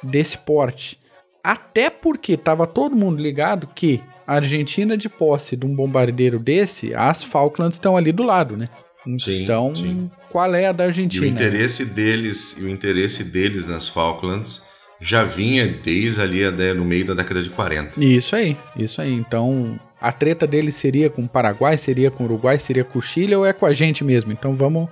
desse 0.02 0.37
porte. 0.37 0.98
Até 1.42 1.88
porque 1.88 2.34
estava 2.34 2.66
todo 2.66 2.94
mundo 2.94 3.22
ligado 3.22 3.68
que 3.74 4.02
a 4.26 4.34
Argentina 4.34 4.96
de 4.96 5.08
posse 5.08 5.56
de 5.56 5.64
um 5.64 5.74
bombardeiro 5.74 6.38
desse, 6.38 6.94
as 6.94 7.22
Falklands 7.22 7.76
estão 7.76 7.96
ali 7.96 8.12
do 8.12 8.22
lado, 8.22 8.56
né? 8.56 8.68
Então, 9.06 9.74
sim, 9.74 9.82
sim. 9.82 10.11
qual 10.28 10.54
é 10.54 10.66
a 10.66 10.72
da 10.72 10.84
Argentina? 10.84 11.24
E 11.24 11.30
o 11.30 11.32
interesse 11.32 11.87
deles, 11.87 12.58
o 12.61 12.68
interesse 12.68 13.24
deles 13.24 13.66
nas 13.66 13.88
Falklands 13.88 14.66
já 15.00 15.24
vinha 15.24 15.66
desde 15.66 16.20
ali 16.20 16.40
no 16.74 16.84
meio 16.84 17.04
da 17.04 17.14
década 17.14 17.42
de 17.42 17.50
40. 17.50 18.02
Isso 18.02 18.34
aí, 18.34 18.56
isso 18.76 19.00
aí. 19.00 19.12
Então, 19.12 19.78
a 20.00 20.12
treta 20.12 20.46
deles 20.46 20.74
seria 20.74 21.08
com 21.08 21.22
o 21.22 21.28
Paraguai, 21.28 21.78
seria 21.78 22.11
com 22.11 22.24
o 22.24 22.26
Uruguai, 22.26 22.58
seria 22.58 22.84
com 22.84 22.98
o 22.98 23.02
Chile 23.02 23.34
ou 23.34 23.46
é 23.46 23.52
com 23.52 23.66
a 23.66 23.72
gente 23.72 24.02
mesmo? 24.02 24.32
Então, 24.32 24.54
vamos, 24.56 24.88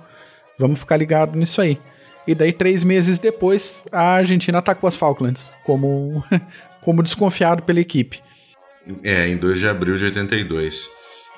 vamos 0.57 0.79
ficar 0.79 0.97
ligado 0.97 1.37
nisso 1.37 1.61
aí. 1.61 1.77
E 2.25 2.35
daí, 2.35 2.51
três 2.51 2.83
meses 2.83 3.17
depois, 3.17 3.83
a 3.91 4.15
Argentina 4.15 4.57
atacou 4.57 4.87
as 4.87 4.95
Falklands, 4.95 5.53
como, 5.63 6.23
como 6.81 7.01
desconfiado 7.01 7.63
pela 7.63 7.79
equipe. 7.79 8.21
É, 9.03 9.27
em 9.27 9.37
2 9.37 9.59
de 9.59 9.67
abril 9.67 9.95
de 9.95 10.05
82. 10.05 10.89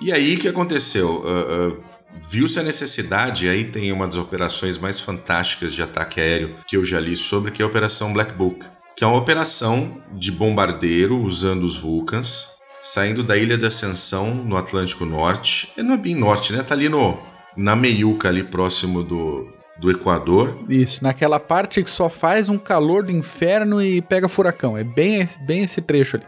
E 0.01 0.11
aí 0.11 0.35
o 0.35 0.39
que 0.39 0.47
aconteceu? 0.47 1.09
Uh, 1.09 1.69
uh, 1.69 1.83
Viu-se 2.17 2.59
a 2.59 2.63
necessidade, 2.63 3.47
aí 3.47 3.65
tem 3.65 3.91
uma 3.91 4.07
das 4.07 4.17
operações 4.17 4.77
mais 4.77 4.99
fantásticas 4.99 5.73
de 5.73 5.81
ataque 5.81 6.19
aéreo 6.19 6.55
que 6.67 6.75
eu 6.75 6.83
já 6.83 6.99
li 6.99 7.15
sobre, 7.15 7.51
que 7.51 7.61
é 7.61 7.65
a 7.65 7.67
Operação 7.67 8.11
Black 8.13 8.33
Book, 8.33 8.65
que 8.95 9.03
é 9.03 9.07
uma 9.07 9.17
operação 9.17 10.01
de 10.11 10.31
bombardeiro 10.31 11.17
usando 11.17 11.63
os 11.63 11.77
Vulcans 11.77 12.59
saindo 12.81 13.23
da 13.23 13.37
Ilha 13.37 13.57
da 13.57 13.67
Ascensão, 13.67 14.33
no 14.33 14.57
Atlântico 14.57 15.05
Norte. 15.05 15.69
Não 15.77 15.95
é 15.95 15.97
bem 15.97 16.15
norte, 16.15 16.53
né? 16.53 16.63
Tá 16.63 16.73
ali 16.73 16.89
no, 16.89 17.19
na 17.55 17.75
meiuca, 17.75 18.29
ali 18.29 18.43
próximo 18.43 19.03
do, 19.03 19.51
do 19.77 19.91
Equador. 19.91 20.59
Isso, 20.69 21.03
naquela 21.03 21.39
parte 21.39 21.83
que 21.83 21.89
só 21.89 22.09
faz 22.09 22.49
um 22.49 22.57
calor 22.57 23.03
do 23.03 23.11
inferno 23.11 23.81
e 23.81 24.01
pega 24.01 24.29
furacão. 24.29 24.77
É 24.77 24.83
bem, 24.83 25.27
bem 25.41 25.63
esse 25.63 25.81
trecho 25.81 26.17
ali. 26.17 26.25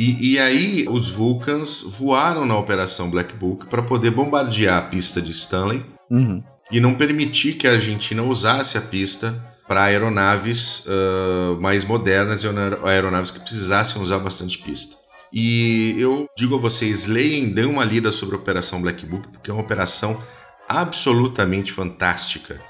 E, 0.00 0.32
e 0.32 0.38
aí 0.38 0.86
os 0.88 1.10
Vulcans 1.10 1.82
voaram 1.82 2.46
na 2.46 2.56
Operação 2.56 3.10
Black 3.10 3.34
Book 3.34 3.66
para 3.66 3.82
poder 3.82 4.10
bombardear 4.10 4.78
a 4.78 4.82
pista 4.82 5.20
de 5.20 5.30
Stanley 5.30 5.84
Uhum. 6.10 6.42
e 6.72 6.80
não 6.80 6.94
permitir 6.94 7.52
que 7.52 7.68
a 7.68 7.72
Argentina 7.72 8.22
usasse 8.22 8.78
a 8.78 8.80
pista 8.80 9.46
para 9.68 9.82
aeronaves 9.84 10.86
uh, 10.86 11.60
mais 11.60 11.84
modernas 11.84 12.42
e 12.42 12.46
aeronaves 12.82 13.30
que 13.30 13.40
precisassem 13.40 14.00
usar 14.00 14.18
bastante 14.20 14.56
pista. 14.58 14.96
E 15.30 15.94
eu 15.98 16.26
digo 16.34 16.56
a 16.56 16.58
vocês, 16.58 17.06
leem, 17.06 17.50
dêem 17.50 17.68
uma 17.68 17.84
lida 17.84 18.10
sobre 18.10 18.34
a 18.34 18.38
Operação 18.38 18.80
Black 18.80 19.04
Book, 19.04 19.28
porque 19.28 19.50
é 19.50 19.54
uma 19.54 19.62
operação 19.62 20.20
absolutamente 20.66 21.72
fantástica, 21.72 22.60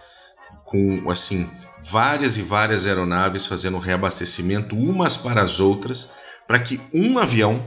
com 0.65 1.09
assim 1.09 1.49
várias 1.81 2.37
e 2.37 2.43
várias 2.43 2.87
aeronaves 2.87 3.47
fazendo 3.47 3.79
reabastecimento 3.79 4.77
umas 4.77 5.17
para 5.17 5.41
as 5.41 5.61
outras, 5.61 6.11
para 6.51 6.59
que 6.59 6.81
um 6.93 7.17
avião, 7.17 7.61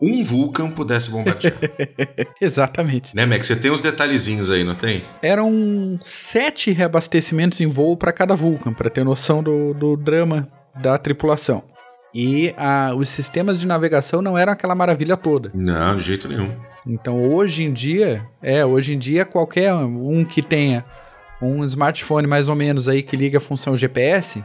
um 0.00 0.24
Vulcan 0.24 0.70
pudesse 0.70 1.10
bombardear. 1.10 1.52
Exatamente. 2.40 3.14
né, 3.14 3.26
Mac? 3.26 3.42
Você 3.44 3.54
tem 3.54 3.70
os 3.70 3.82
detalhezinhos 3.82 4.50
aí, 4.50 4.64
não 4.64 4.74
tem? 4.74 5.02
Eram 5.20 6.00
sete 6.02 6.70
reabastecimentos 6.70 7.60
em 7.60 7.66
voo 7.66 7.98
para 7.98 8.10
cada 8.10 8.34
Vulcan, 8.34 8.72
para 8.72 8.88
ter 8.88 9.04
noção 9.04 9.42
do, 9.42 9.74
do 9.74 9.98
drama 9.98 10.48
da 10.80 10.96
tripulação. 10.96 11.62
E 12.14 12.54
a- 12.56 12.94
os 12.96 13.10
sistemas 13.10 13.60
de 13.60 13.66
navegação 13.66 14.22
não 14.22 14.38
eram 14.38 14.54
aquela 14.54 14.74
maravilha 14.74 15.14
toda. 15.14 15.50
Não, 15.52 15.94
de 15.94 16.02
jeito 16.02 16.26
nenhum. 16.26 16.50
Então 16.86 17.22
hoje 17.30 17.64
em 17.64 17.70
dia, 17.72 18.26
é, 18.40 18.64
hoje 18.64 18.94
em 18.94 18.98
dia 18.98 19.26
qualquer 19.26 19.74
um 19.74 20.24
que 20.24 20.40
tenha 20.40 20.86
um 21.42 21.62
smartphone 21.66 22.26
mais 22.26 22.48
ou 22.48 22.56
menos 22.56 22.88
aí 22.88 23.02
que 23.02 23.14
liga 23.14 23.36
a 23.36 23.42
função 23.42 23.76
GPS 23.76 24.42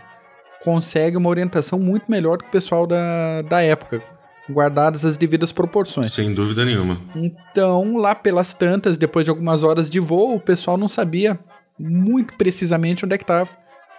consegue 0.66 1.16
uma 1.16 1.30
orientação 1.30 1.80
muito 1.80 2.10
melhor 2.10 2.40
do 2.40 2.44
que 2.44 2.50
o 2.50 2.52
pessoal 2.52 2.88
da, 2.88 3.44
da 3.44 3.62
época, 3.62 4.02
guardadas 4.50 5.06
as 5.06 5.16
devidas 5.16 5.52
proporções. 5.52 6.12
Sem 6.12 6.34
dúvida 6.34 6.66
nenhuma. 6.66 7.00
Então, 7.16 7.98
lá 7.98 8.16
pelas 8.16 8.56
tantas, 8.56 8.98
depois 8.98 9.24
de 9.24 9.30
algumas 9.30 9.62
horas 9.62 9.92
de 9.92 10.00
voo, 10.00 10.36
o 10.36 10.40
pessoal 10.40 10.76
não 10.76 10.88
sabia 10.88 11.40
muito 11.80 12.34
precisamente 12.34 13.06
onde 13.06 13.14
é 13.14 13.18
que 13.18 13.24
estava 13.24 13.48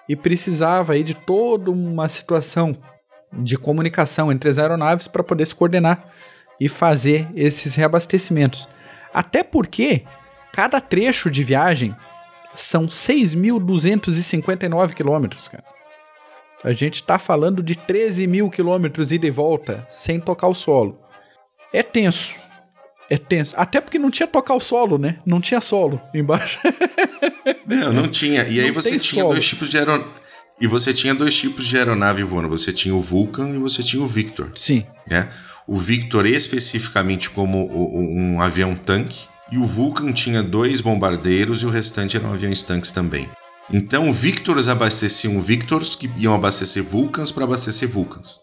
e 0.08 0.16
precisava 0.16 0.94
aí 0.94 1.04
de 1.04 1.14
toda 1.14 1.70
uma 1.70 2.08
situação 2.08 2.76
de 3.32 3.56
comunicação 3.56 4.32
entre 4.32 4.50
as 4.50 4.58
aeronaves 4.58 5.06
para 5.06 5.22
poder 5.22 5.46
se 5.46 5.54
coordenar 5.54 6.10
e 6.58 6.68
fazer 6.68 7.28
esses 7.36 7.76
reabastecimentos. 7.76 8.68
Até 9.14 9.44
porque 9.44 10.02
cada 10.52 10.80
trecho 10.80 11.30
de 11.30 11.44
viagem 11.44 11.94
são 12.56 12.86
6.259 12.86 14.94
quilômetros, 14.94 15.46
cara. 15.46 15.75
A 16.66 16.72
gente 16.72 17.00
tá 17.00 17.16
falando 17.16 17.62
de 17.62 17.76
13 17.76 18.26
mil 18.26 18.50
quilômetros 18.50 19.12
ida 19.12 19.24
e 19.24 19.30
volta 19.30 19.86
sem 19.88 20.18
tocar 20.18 20.48
o 20.48 20.54
solo. 20.54 20.98
É 21.72 21.80
tenso. 21.80 22.34
É 23.08 23.16
tenso. 23.16 23.54
Até 23.56 23.80
porque 23.80 24.00
não 24.00 24.10
tinha 24.10 24.26
tocar 24.26 24.54
o 24.54 24.58
solo, 24.60 24.98
né? 24.98 25.20
Não 25.24 25.40
tinha 25.40 25.60
solo 25.60 26.00
embaixo. 26.12 26.58
Não, 27.64 27.92
não 27.92 28.08
tinha. 28.08 28.46
E 28.48 28.60
aí 28.60 28.68
Não 28.68 28.74
você 28.74 28.90
tem 28.90 28.98
tinha 28.98 29.22
solo. 29.22 29.34
dois 29.34 29.46
tipos 29.46 29.68
de 29.68 29.76
aeronave. 29.78 30.08
E 30.60 30.66
você 30.66 30.92
tinha 30.92 31.14
dois 31.14 31.36
tipos 31.36 31.66
de 31.66 31.76
aeronave 31.76 32.22
voando. 32.24 32.48
Você 32.48 32.72
tinha 32.72 32.94
o 32.94 33.00
Vulcan 33.00 33.50
e 33.50 33.58
você 33.58 33.82
tinha 33.82 34.02
o 34.02 34.06
Victor. 34.06 34.50
Sim. 34.56 34.84
né? 35.08 35.28
O 35.66 35.76
Victor 35.76 36.26
especificamente 36.26 37.30
como 37.30 37.68
um 37.68 38.40
avião 38.40 38.74
tanque 38.74 39.26
e 39.52 39.58
o 39.58 39.64
Vulcan 39.64 40.12
tinha 40.12 40.42
dois 40.42 40.80
bombardeiros 40.80 41.62
e 41.62 41.66
o 41.66 41.70
restante 41.70 42.16
eram 42.16 42.32
aviões 42.32 42.62
tanques 42.62 42.90
também. 42.90 43.28
Então, 43.72 44.12
Victors 44.12 44.68
abasteciam 44.68 45.40
Victors 45.40 45.96
que 45.96 46.10
iam 46.16 46.34
abastecer 46.34 46.82
Vulcans 46.82 47.32
para 47.32 47.44
abastecer 47.44 47.88
Vulcans. 47.88 48.40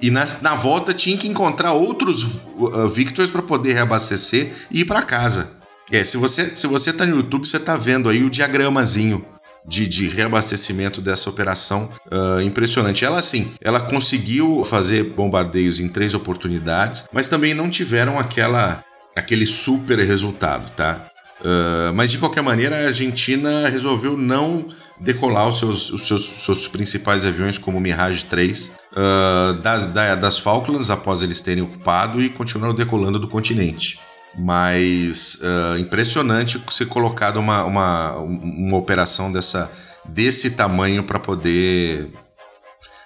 E 0.00 0.10
na, 0.10 0.24
na 0.40 0.54
volta 0.54 0.94
tinha 0.94 1.16
que 1.16 1.28
encontrar 1.28 1.72
outros 1.72 2.44
uh, 2.56 2.88
Victors 2.88 3.30
para 3.30 3.42
poder 3.42 3.74
reabastecer 3.74 4.52
e 4.70 4.80
ir 4.80 4.84
para 4.84 5.02
casa. 5.02 5.60
É, 5.92 6.04
se 6.04 6.16
você 6.16 6.54
se 6.54 6.66
você 6.66 6.92
tá 6.92 7.04
no 7.04 7.16
YouTube, 7.16 7.46
você 7.46 7.58
tá 7.58 7.76
vendo 7.76 8.08
aí 8.08 8.22
o 8.22 8.30
diagramazinho 8.30 9.24
de, 9.66 9.86
de 9.86 10.08
reabastecimento 10.08 11.00
dessa 11.00 11.28
operação 11.28 11.90
ah, 12.10 12.42
impressionante. 12.42 13.04
Ela, 13.04 13.18
assim, 13.18 13.50
ela 13.60 13.80
conseguiu 13.80 14.64
fazer 14.64 15.04
bombardeios 15.04 15.80
em 15.80 15.88
três 15.88 16.14
oportunidades, 16.14 17.04
mas 17.12 17.28
também 17.28 17.54
não 17.54 17.68
tiveram 17.68 18.18
aquela, 18.18 18.84
aquele 19.14 19.46
super 19.46 19.98
resultado, 19.98 20.70
tá? 20.72 21.09
Ah, 21.44 21.92
mas 21.94 22.10
de 22.10 22.18
qualquer 22.18 22.42
maneira, 22.42 22.76
a 22.76 22.86
Argentina 22.86 23.68
resolveu 23.68 24.16
não 24.16 24.66
decolar 25.00 25.48
os 25.48 25.58
seus, 25.58 25.90
os 25.90 26.06
seus, 26.06 26.24
seus 26.44 26.68
principais 26.68 27.24
aviões, 27.24 27.56
como 27.56 27.78
o 27.78 27.80
Mirage 27.80 28.24
3, 28.24 28.72
ah, 28.96 29.58
das, 29.62 29.88
da- 29.88 30.14
das 30.14 30.38
Falklands 30.38 30.90
após 30.90 31.22
eles 31.22 31.40
terem 31.40 31.62
ocupado 31.62 32.20
e 32.20 32.28
continuaram 32.28 32.74
decolando 32.74 33.18
do 33.18 33.28
continente. 33.28 33.98
Mas 34.38 35.38
ah, 35.42 35.78
impressionante 35.78 36.60
ser 36.70 36.86
colocado 36.86 37.38
uma, 37.38 37.64
uma, 37.64 38.16
uma 38.18 38.76
operação 38.76 39.32
dessa, 39.32 39.70
desse 40.04 40.50
tamanho 40.52 41.02
para 41.04 41.18
poder. 41.18 42.10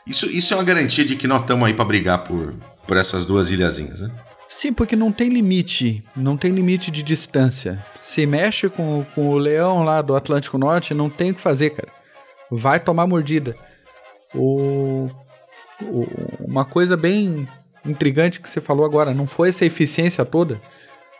Isso, 0.07 0.27
isso 0.27 0.53
é 0.53 0.57
uma 0.57 0.63
garantia 0.65 1.05
de 1.05 1.17
que 1.17 1.27
nós 1.27 1.41
estamos 1.41 1.67
aí 1.67 1.73
para 1.73 1.85
brigar 1.85 2.19
por, 2.25 2.53
por 2.87 2.97
essas 2.97 3.25
duas 3.25 3.51
ilhazinhas, 3.51 4.03
né? 4.03 4.11
Sim, 4.57 4.73
porque 4.73 4.95
não 4.95 5.11
tem 5.11 5.29
limite. 5.31 6.05
Não 6.15 6.37
tem 6.37 6.53
limite 6.53 6.91
de 6.91 7.03
distância. 7.03 7.85
Se 7.99 8.25
mexe 8.25 8.69
com, 8.69 9.05
com 9.15 9.31
o 9.31 9.37
leão 9.37 9.83
lá 9.83 10.01
do 10.01 10.15
Atlântico 10.15 10.57
Norte, 10.57 10.95
não 10.95 11.11
tem 11.11 11.33
o 11.33 11.35
que 11.35 11.41
fazer, 11.41 11.71
cara. 11.71 11.89
Vai 12.51 12.79
tomar 12.79 13.07
mordida. 13.07 13.57
O, 14.35 15.11
o- 15.83 16.09
uma 16.41 16.65
coisa 16.65 16.97
bem 16.97 17.49
intrigante 17.85 18.41
que 18.41 18.49
você 18.49 18.61
falou 18.61 18.85
agora, 18.87 19.13
não 19.13 19.27
foi 19.27 19.49
essa 19.49 19.65
eficiência 19.67 20.25
toda. 20.25 20.61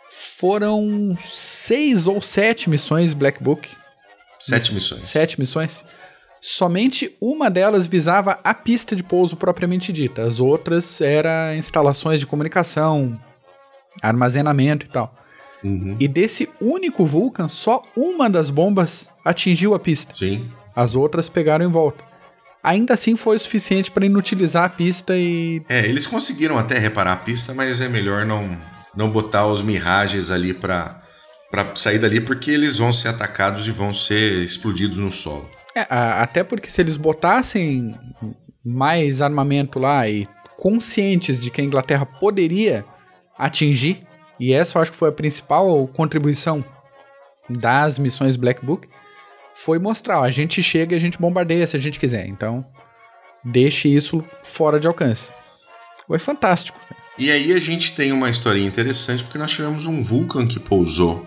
Foram 0.09 1.17
seis 1.23 2.07
ou 2.07 2.21
sete 2.21 2.69
missões 2.69 3.13
Black 3.13 3.43
Book. 3.43 3.69
Sete 4.39 4.73
missões. 4.73 5.03
Sete 5.09 5.39
missões. 5.39 5.83
Somente 6.47 7.17
uma 7.19 7.49
delas 7.49 7.87
visava 7.87 8.39
a 8.43 8.53
pista 8.53 8.95
de 8.95 9.01
pouso 9.01 9.35
propriamente 9.35 9.91
dita. 9.91 10.21
As 10.21 10.39
outras 10.39 11.01
eram 11.01 11.55
instalações 11.55 12.19
de 12.19 12.27
comunicação, 12.27 13.19
armazenamento 13.99 14.85
e 14.85 14.89
tal. 14.89 15.11
Uhum. 15.63 15.97
E 15.99 16.07
desse 16.07 16.47
único 16.61 17.03
Vulcan, 17.03 17.47
só 17.47 17.81
uma 17.97 18.29
das 18.29 18.51
bombas 18.51 19.09
atingiu 19.25 19.73
a 19.73 19.79
pista. 19.79 20.13
Sim. 20.13 20.47
As 20.75 20.93
outras 20.93 21.27
pegaram 21.27 21.65
em 21.65 21.71
volta. 21.71 22.03
Ainda 22.63 22.93
assim 22.93 23.15
foi 23.15 23.37
o 23.37 23.39
suficiente 23.39 23.89
para 23.89 24.05
inutilizar 24.05 24.65
a 24.65 24.69
pista 24.69 25.17
e 25.17 25.63
É, 25.67 25.79
eles 25.89 26.05
conseguiram 26.05 26.59
até 26.59 26.77
reparar 26.77 27.13
a 27.13 27.17
pista, 27.17 27.55
mas 27.55 27.81
é 27.81 27.89
melhor 27.89 28.23
não, 28.23 28.55
não 28.95 29.09
botar 29.09 29.47
os 29.47 29.63
mirages 29.63 30.29
ali 30.29 30.53
para 30.53 31.01
para 31.49 31.75
sair 31.75 31.97
dali, 31.97 32.21
porque 32.21 32.51
eles 32.51 32.77
vão 32.77 32.93
ser 32.93 33.07
atacados 33.07 33.67
e 33.67 33.71
vão 33.71 33.91
ser 33.93 34.43
explodidos 34.43 34.97
no 34.97 35.11
solo. 35.11 35.49
É, 35.75 35.85
até 35.89 36.43
porque 36.43 36.69
se 36.69 36.81
eles 36.81 36.95
botassem 36.95 37.93
mais 38.63 39.21
armamento 39.21 39.77
lá 39.77 40.07
e 40.07 40.27
conscientes 40.57 41.41
de 41.41 41.51
que 41.51 41.59
a 41.59 41.63
Inglaterra 41.63 42.05
poderia 42.05 42.85
atingir, 43.37 44.07
e 44.39 44.53
essa 44.53 44.77
eu 44.77 44.81
acho 44.81 44.91
que 44.91 44.97
foi 44.97 45.09
a 45.09 45.13
principal 45.13 45.87
contribuição 45.89 46.63
das 47.49 47.99
missões 47.99 48.37
Black 48.37 48.65
Book, 48.65 48.87
foi 49.53 49.77
mostrar, 49.77 50.19
ó, 50.19 50.23
a 50.23 50.31
gente 50.31 50.63
chega 50.63 50.95
e 50.95 50.97
a 50.97 50.99
gente 50.99 51.19
bombardeia 51.19 51.67
se 51.67 51.75
a 51.75 51.79
gente 51.79 51.99
quiser, 51.99 52.25
então 52.27 52.65
deixe 53.43 53.87
isso 53.89 54.23
fora 54.41 54.79
de 54.79 54.87
alcance. 54.87 55.31
Foi 56.07 56.19
fantástico. 56.19 56.79
E 57.17 57.31
aí 57.31 57.53
a 57.53 57.59
gente 57.59 57.95
tem 57.95 58.11
uma 58.11 58.29
historinha 58.29 58.67
interessante, 58.67 59.23
porque 59.23 59.37
nós 59.37 59.51
tivemos 59.51 59.85
um 59.85 60.03
Vulcan 60.03 60.47
que 60.47 60.59
pousou 60.59 61.25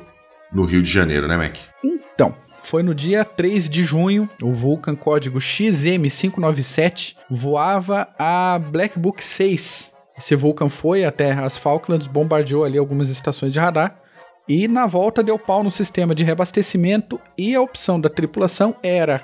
no 0.52 0.64
Rio 0.64 0.82
de 0.82 0.90
Janeiro, 0.90 1.26
né, 1.26 1.36
Mac? 1.36 1.56
Então, 1.84 2.34
foi 2.60 2.82
no 2.82 2.94
dia 2.94 3.24
3 3.24 3.68
de 3.68 3.82
junho, 3.82 4.28
o 4.42 4.52
Vulcan 4.52 4.94
código 4.94 5.38
XM597 5.38 7.16
voava 7.30 8.08
a 8.18 8.58
Black 8.58 8.98
Book 8.98 9.24
6. 9.24 9.92
Esse 10.16 10.34
Vulcan 10.34 10.68
foi 10.68 11.04
até 11.04 11.32
as 11.32 11.56
Falklands, 11.56 12.06
bombardeou 12.06 12.64
ali 12.64 12.76
algumas 12.76 13.08
estações 13.08 13.52
de 13.52 13.58
radar 13.58 14.00
e 14.48 14.66
na 14.66 14.86
volta 14.86 15.22
deu 15.22 15.38
pau 15.38 15.62
no 15.62 15.70
sistema 15.70 16.14
de 16.14 16.24
reabastecimento 16.24 17.20
e 17.36 17.54
a 17.54 17.60
opção 17.60 18.00
da 18.00 18.08
tripulação 18.08 18.74
era 18.82 19.22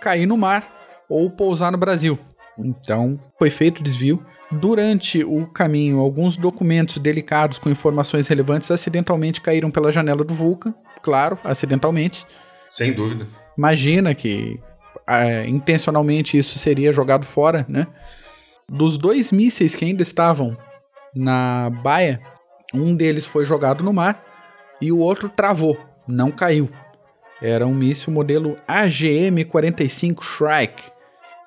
cair 0.00 0.26
no 0.26 0.36
mar 0.36 0.70
ou 1.08 1.30
pousar 1.30 1.72
no 1.72 1.78
Brasil. 1.78 2.18
Então, 2.58 3.18
foi 3.38 3.50
feito 3.50 3.80
o 3.80 3.82
desvio. 3.82 4.24
Durante 4.50 5.24
o 5.24 5.46
caminho, 5.46 5.98
alguns 5.98 6.36
documentos 6.36 6.98
delicados 6.98 7.58
com 7.58 7.68
informações 7.68 8.28
relevantes 8.28 8.70
acidentalmente 8.70 9.40
caíram 9.40 9.70
pela 9.70 9.90
janela 9.90 10.22
do 10.22 10.32
Vulcan, 10.32 10.72
claro, 11.02 11.38
acidentalmente. 11.42 12.24
Sem 12.66 12.92
dúvida. 12.92 13.26
Imagina 13.56 14.14
que 14.14 14.60
ah, 15.06 15.44
intencionalmente 15.46 16.36
isso 16.36 16.58
seria 16.58 16.92
jogado 16.92 17.24
fora, 17.24 17.64
né? 17.68 17.86
Dos 18.68 18.98
dois 18.98 19.30
mísseis 19.30 19.74
que 19.74 19.84
ainda 19.84 20.02
estavam 20.02 20.56
na 21.14 21.70
baia. 21.82 22.20
Um 22.74 22.94
deles 22.94 23.24
foi 23.24 23.44
jogado 23.44 23.84
no 23.84 23.92
mar 23.92 24.22
e 24.80 24.90
o 24.90 24.98
outro 24.98 25.28
travou, 25.28 25.78
não 26.06 26.30
caiu. 26.30 26.68
Era 27.40 27.66
um 27.66 27.74
míssil 27.74 28.12
modelo 28.12 28.58
AGM-45 28.68 30.22
Shrike. 30.22 30.82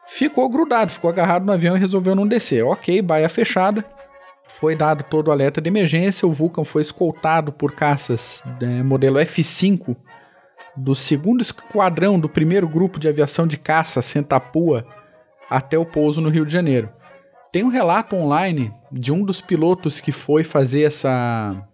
Ficou 0.08 0.50
grudado, 0.50 0.92
ficou 0.92 1.10
agarrado 1.10 1.46
no 1.46 1.52
avião 1.52 1.76
e 1.76 1.80
resolveu 1.80 2.16
não 2.16 2.28
descer. 2.28 2.64
Ok, 2.64 3.02
baia 3.02 3.28
fechada. 3.28 3.84
Foi 4.48 4.76
dado 4.76 5.04
todo 5.04 5.28
o 5.28 5.32
alerta 5.32 5.62
de 5.62 5.68
emergência. 5.68 6.28
O 6.28 6.32
Vulcan 6.32 6.64
foi 6.64 6.82
escoltado 6.82 7.52
por 7.52 7.74
caças 7.74 8.44
né, 8.60 8.82
modelo 8.82 9.20
F-5 9.20 9.96
do 10.80 10.96
segundo 10.96 11.42
esquadrão 11.42 12.20
do 12.20 12.30
primeiro 12.30 12.68
grupo 12.68 13.00
de 13.00 13.08
aviação 13.08 13.46
de 13.46 13.58
caça 13.58 14.02
Sentapua 14.02 14.86
até 15.50 15.78
o 15.78 15.86
pouso 15.86 16.22
no 16.22 16.30
Rio 16.30 16.46
de 16.46 16.54
Janeiro. 16.54 16.90
Tem 17.52 17.64
um 17.64 17.70
relato 17.70 18.16
online 18.16 18.74
de 18.92 19.12
um 19.12 19.24
dos 19.24 19.42
pilotos 19.42 20.00
que 20.00 20.12
foi 20.12 20.44
fazer 20.44 20.84
essa, 20.84 21.68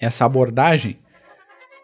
essa 0.00 0.24
abordagem 0.24 0.98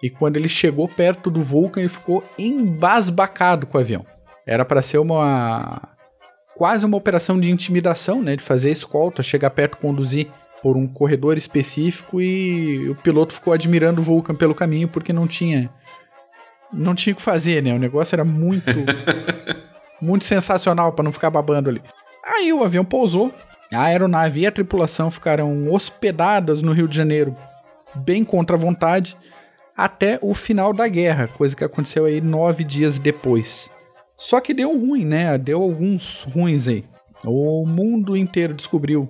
e 0.02 0.10
quando 0.10 0.36
ele 0.36 0.48
chegou 0.48 0.86
perto 0.86 1.30
do 1.30 1.42
Vulcan 1.42 1.80
ele 1.80 1.88
ficou 1.88 2.22
embasbacado 2.38 3.66
com 3.66 3.78
o 3.78 3.80
avião. 3.80 4.04
Era 4.46 4.64
para 4.64 4.82
ser 4.82 4.98
uma 4.98 5.80
quase 6.56 6.84
uma 6.84 6.96
operação 6.96 7.38
de 7.38 7.52
intimidação, 7.52 8.20
né, 8.20 8.34
de 8.34 8.42
fazer 8.42 8.70
escolta, 8.70 9.22
chegar 9.22 9.50
perto, 9.50 9.76
conduzir 9.78 10.26
por 10.60 10.76
um 10.76 10.88
corredor 10.88 11.38
específico 11.38 12.20
e 12.20 12.88
o 12.90 12.96
piloto 12.96 13.32
ficou 13.32 13.52
admirando 13.52 14.00
o 14.00 14.04
Vulcan 14.04 14.34
pelo 14.34 14.56
caminho 14.56 14.88
porque 14.88 15.12
não 15.12 15.26
tinha 15.26 15.70
não 16.72 16.94
tinha 16.94 17.12
o 17.12 17.16
que 17.16 17.22
fazer, 17.22 17.62
né? 17.62 17.74
O 17.74 17.78
negócio 17.78 18.14
era 18.14 18.24
muito 18.24 18.70
muito 20.00 20.24
sensacional 20.24 20.92
para 20.92 21.02
não 21.02 21.12
ficar 21.12 21.30
babando 21.30 21.68
ali. 21.68 21.82
Aí 22.24 22.52
o 22.52 22.62
avião 22.62 22.84
pousou, 22.84 23.32
a 23.72 23.84
aeronave 23.84 24.40
e 24.40 24.46
a 24.46 24.52
tripulação 24.52 25.10
ficaram 25.10 25.72
hospedadas 25.72 26.62
no 26.62 26.72
Rio 26.72 26.88
de 26.88 26.96
Janeiro, 26.96 27.36
bem 27.94 28.24
contra 28.24 28.56
a 28.56 28.58
vontade, 28.58 29.16
até 29.76 30.18
o 30.22 30.34
final 30.34 30.72
da 30.72 30.88
guerra, 30.88 31.28
coisa 31.28 31.54
que 31.54 31.64
aconteceu 31.64 32.04
aí 32.04 32.20
nove 32.20 32.64
dias 32.64 32.98
depois. 32.98 33.70
Só 34.16 34.40
que 34.40 34.52
deu 34.52 34.76
ruim, 34.76 35.04
né? 35.04 35.38
Deu 35.38 35.62
alguns 35.62 36.24
ruins 36.24 36.66
aí. 36.66 36.84
O 37.24 37.64
mundo 37.66 38.16
inteiro 38.16 38.54
descobriu, 38.54 39.08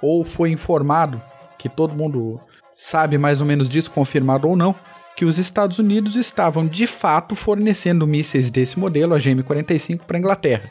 ou 0.00 0.24
foi 0.24 0.50
informado, 0.50 1.20
que 1.58 1.68
todo 1.68 1.94
mundo 1.94 2.40
sabe 2.74 3.18
mais 3.18 3.40
ou 3.40 3.46
menos 3.46 3.68
disso, 3.68 3.90
confirmado 3.90 4.48
ou 4.48 4.56
não, 4.56 4.74
que 5.18 5.24
os 5.24 5.36
Estados 5.36 5.80
Unidos 5.80 6.14
estavam 6.14 6.64
de 6.64 6.86
fato 6.86 7.34
fornecendo 7.34 8.06
mísseis 8.06 8.50
desse 8.50 8.78
modelo, 8.78 9.16
a 9.16 9.18
GM-45, 9.18 10.04
para 10.04 10.16
a 10.16 10.20
Inglaterra. 10.20 10.70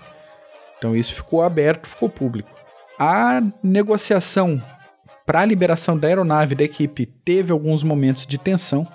Então 0.78 0.96
isso 0.96 1.14
ficou 1.14 1.44
aberto, 1.44 1.86
ficou 1.86 2.08
público. 2.08 2.50
A 2.98 3.42
negociação 3.62 4.64
para 5.26 5.42
a 5.42 5.46
liberação 5.46 5.98
da 5.98 6.08
aeronave 6.08 6.56
da 6.56 6.64
equipe 6.64 7.06
teve 7.06 7.52
alguns 7.52 7.84
momentos 7.84 8.26
de 8.26 8.38
tensão. 8.38 8.88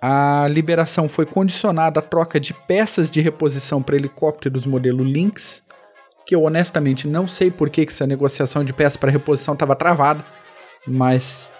A 0.00 0.48
liberação 0.48 1.06
foi 1.06 1.26
condicionada 1.26 2.00
à 2.00 2.02
troca 2.02 2.40
de 2.40 2.54
peças 2.54 3.10
de 3.10 3.20
reposição 3.20 3.82
para 3.82 3.94
helicópteros 3.94 4.64
modelo 4.64 5.04
Lynx, 5.04 5.62
que 6.24 6.34
eu 6.34 6.44
honestamente 6.44 7.06
não 7.06 7.28
sei 7.28 7.50
por 7.50 7.68
que, 7.68 7.84
que 7.84 7.92
essa 7.92 8.06
negociação 8.06 8.64
de 8.64 8.72
peças 8.72 8.96
para 8.96 9.10
reposição 9.10 9.52
estava 9.52 9.76
travada, 9.76 10.24
mas 10.86 11.52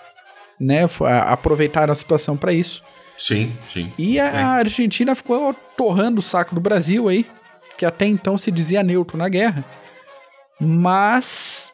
né, 0.58 0.86
aproveitaram 1.26 1.92
a 1.92 1.94
situação 1.94 2.34
para 2.34 2.54
isso. 2.54 2.82
Sim, 3.18 3.52
sim. 3.68 3.92
E 3.98 4.20
a 4.20 4.26
é. 4.26 4.42
Argentina 4.42 5.14
ficou 5.14 5.52
torrando 5.76 6.20
o 6.20 6.22
saco 6.22 6.54
do 6.54 6.60
Brasil 6.60 7.08
aí, 7.08 7.26
que 7.76 7.84
até 7.84 8.06
então 8.06 8.38
se 8.38 8.50
dizia 8.50 8.82
neutro 8.82 9.18
na 9.18 9.28
guerra, 9.28 9.64
mas 10.60 11.72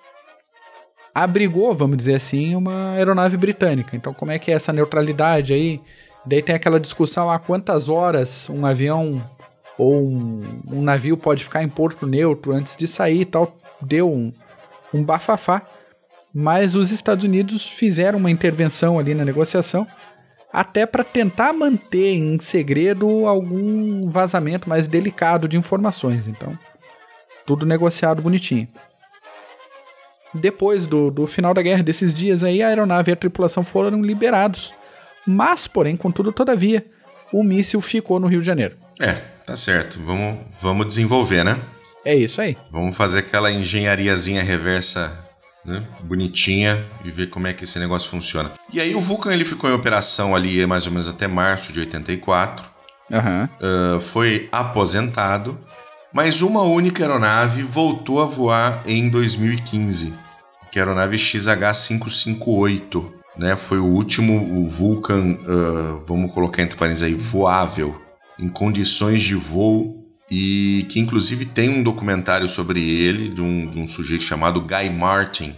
abrigou, 1.15 1.75
vamos 1.75 1.99
dizer 1.99 2.15
assim, 2.15 2.57
uma 2.57 2.93
aeronave 2.93 3.37
britânica. 3.37 3.95
Então, 3.95 4.15
como 4.15 4.33
é 4.33 4.39
que 4.39 4.51
é 4.51 4.55
essa 4.55 4.73
neutralidade 4.73 5.53
aí? 5.53 5.81
Daí 6.27 6.43
tem 6.43 6.55
aquela 6.55 6.81
discussão 6.81 7.31
há 7.31 7.39
quantas 7.39 7.91
horas 7.91 8.49
um 8.49 8.65
avião 8.65 9.23
ou 9.77 10.09
um, 10.09 10.43
um, 10.73 10.83
navio 10.83 11.17
pode 11.17 11.45
ficar 11.45 11.63
em 11.63 11.69
porto 11.69 12.07
neutro 12.07 12.53
antes 12.53 12.75
de 12.77 12.89
sair 12.89 13.21
e 13.21 13.25
tal. 13.25 13.55
Deu 13.81 14.11
um, 14.11 14.33
um 14.93 15.03
bafafá. 15.03 15.63
Mas 16.33 16.75
os 16.75 16.91
Estados 16.91 17.23
Unidos 17.23 17.69
fizeram 17.69 18.19
uma 18.19 18.31
intervenção 18.31 18.99
ali 18.99 19.15
na 19.15 19.25
negociação 19.25 19.87
até 20.55 20.87
para 20.87 21.03
tentar 21.03 21.53
manter 21.53 22.14
em 22.14 22.38
segredo 22.38 23.27
algum 23.27 24.09
vazamento 24.09 24.69
mais 24.69 24.87
delicado 24.87 25.49
de 25.49 25.57
informações. 25.57 26.29
Então, 26.29 26.57
tudo 27.45 27.67
negociado 27.67 28.23
bonitinho. 28.23 28.69
Depois 30.33 30.87
do, 30.87 31.11
do 31.11 31.27
final 31.27 31.53
da 31.53 31.61
guerra, 31.61 31.83
desses 31.83 32.14
dias 32.14 32.45
aí, 32.45 32.62
a 32.62 32.69
aeronave 32.69 33.11
e 33.11 33.14
a 33.14 33.17
tripulação 33.17 33.64
foram 33.64 34.01
liberados. 34.01 34.73
Mas, 35.27 35.67
porém, 35.67 35.97
contudo, 35.97 36.31
todavia, 36.31 36.87
o 37.33 37.43
míssil 37.43 37.81
ficou 37.81 38.21
no 38.21 38.29
Rio 38.29 38.40
de 38.40 38.47
Janeiro. 38.47 38.77
É, 39.01 39.14
tá 39.45 39.57
certo. 39.57 40.01
Vamos, 40.05 40.38
vamos 40.61 40.87
desenvolver, 40.87 41.45
né? 41.45 41.59
É 42.05 42.14
isso 42.14 42.40
aí. 42.40 42.57
Vamos 42.71 42.97
fazer 42.97 43.19
aquela 43.19 43.51
engenhariazinha 43.51 44.43
reversa 44.45 45.24
né, 45.64 45.83
bonitinha 46.03 46.85
e 47.05 47.11
ver 47.11 47.29
como 47.29 47.46
é 47.46 47.53
que 47.53 47.64
esse 47.64 47.79
negócio 47.79 48.09
funciona. 48.09 48.53
E 48.72 48.81
aí 48.81 48.94
o 48.94 49.00
Vulcan 49.00 49.33
ele 49.33 49.44
ficou 49.44 49.70
em 49.70 49.72
operação 49.72 50.35
ali 50.35 50.64
mais 50.66 50.87
ou 50.87 50.92
menos 50.92 51.09
até 51.09 51.27
março 51.27 51.72
de 51.72 51.81
84. 51.81 52.70
Uhum. 53.11 53.44
Uh, 53.44 54.00
foi 54.00 54.48
aposentado, 54.50 55.59
mas 56.12 56.42
uma 56.42 56.62
única 56.62 57.03
aeronave 57.03 57.62
voltou 57.62 58.22
a 58.22 58.27
voar 58.27 58.83
em 58.87 59.09
2015, 59.09 60.14
que 60.70 60.79
é 60.79 60.83
a 60.83 60.85
aeronave 60.85 61.16
XH558. 61.16 63.12
Né, 63.37 63.57
foi 63.57 63.81
o 63.81 63.87
último 63.87 64.61
o 64.61 64.64
Vulcan, 64.64 65.37
uh, 65.40 66.05
vamos 66.07 66.33
colocar 66.33 66.62
entre 66.62 66.77
parênteses 66.77 67.03
aí, 67.03 67.14
voável, 67.14 68.00
em 68.38 68.48
condições 68.48 69.22
de 69.22 69.35
voo 69.35 70.04
e 70.37 70.83
que 70.85 70.99
inclusive 70.99 71.47
tem 71.47 71.68
um 71.68 71.81
documentário 71.81 72.49
sobre 72.49 72.81
ele, 72.81 73.29
de 73.29 73.40
um, 73.40 73.70
de 73.70 73.79
um 73.79 73.87
sujeito 73.87 74.25
chamado 74.25 74.61
Guy 74.61 74.90
Martin. 74.90 75.55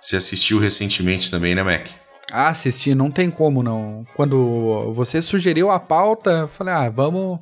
Você 0.00 0.14
assistiu 0.14 0.60
recentemente 0.60 1.28
também, 1.28 1.52
né, 1.52 1.64
Mac? 1.64 1.88
Ah, 2.30 2.48
assisti, 2.48 2.94
não 2.94 3.10
tem 3.10 3.28
como 3.28 3.60
não. 3.60 4.06
Quando 4.14 4.92
você 4.92 5.20
sugeriu 5.20 5.68
a 5.68 5.80
pauta, 5.80 6.30
eu 6.30 6.48
falei, 6.48 6.72
ah, 6.72 6.88
vamos, 6.88 7.40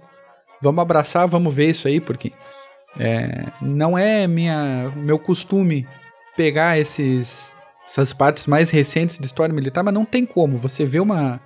vamos 0.63 0.81
abraçar, 0.81 1.29
vamos 1.29 1.53
ver 1.53 1.73
isso 1.73 1.89
aí, 1.89 2.01
porque 2.01 2.33
é, 2.99 3.45
não 3.61 3.99
é 3.99 4.27
minha, 4.27 4.91
meu 4.97 5.19
costume 5.19 5.87
pegar 6.39 6.79
esses, 6.79 7.53
essas 7.87 8.15
partes 8.15 8.47
mais 8.47 8.71
recentes 8.71 9.19
de 9.19 9.27
história 9.27 9.55
militar, 9.55 9.85
mas 9.85 9.93
não 9.93 10.07
tem 10.07 10.25
como. 10.25 10.57
Você 10.57 10.87
vê 10.87 11.01
uma, 11.01 11.39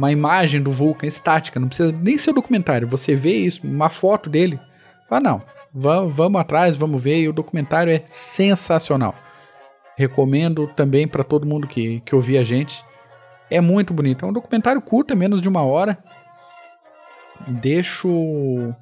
uma 0.00 0.10
imagem 0.10 0.62
do 0.62 0.72
Vulcan 0.72 1.06
estática, 1.06 1.60
não 1.60 1.68
precisa 1.68 1.92
nem 1.92 2.16
ser 2.16 2.32
documentário, 2.32 2.88
você 2.88 3.14
vê 3.14 3.32
isso, 3.32 3.66
uma 3.66 3.90
foto 3.90 4.30
dele, 4.30 4.58
ah 5.10 5.20
não, 5.20 5.42
vamos, 5.74 6.14
vamos 6.14 6.40
atrás, 6.40 6.74
vamos 6.74 7.02
ver, 7.02 7.20
e 7.20 7.28
o 7.28 7.34
documentário 7.34 7.92
é 7.92 8.04
sensacional. 8.10 9.14
Recomendo 9.98 10.68
também 10.68 11.06
para 11.06 11.22
todo 11.22 11.46
mundo 11.46 11.66
que, 11.66 12.00
que 12.00 12.14
ouvir 12.14 12.38
a 12.38 12.44
gente. 12.44 12.82
É 13.50 13.60
muito 13.60 13.92
bonito. 13.92 14.24
É 14.24 14.28
um 14.28 14.32
documentário 14.32 14.80
curto, 14.80 15.12
é 15.12 15.16
menos 15.16 15.42
de 15.42 15.48
uma 15.48 15.62
hora. 15.62 15.98
Deixo 17.60 18.08
uh, 18.08 18.74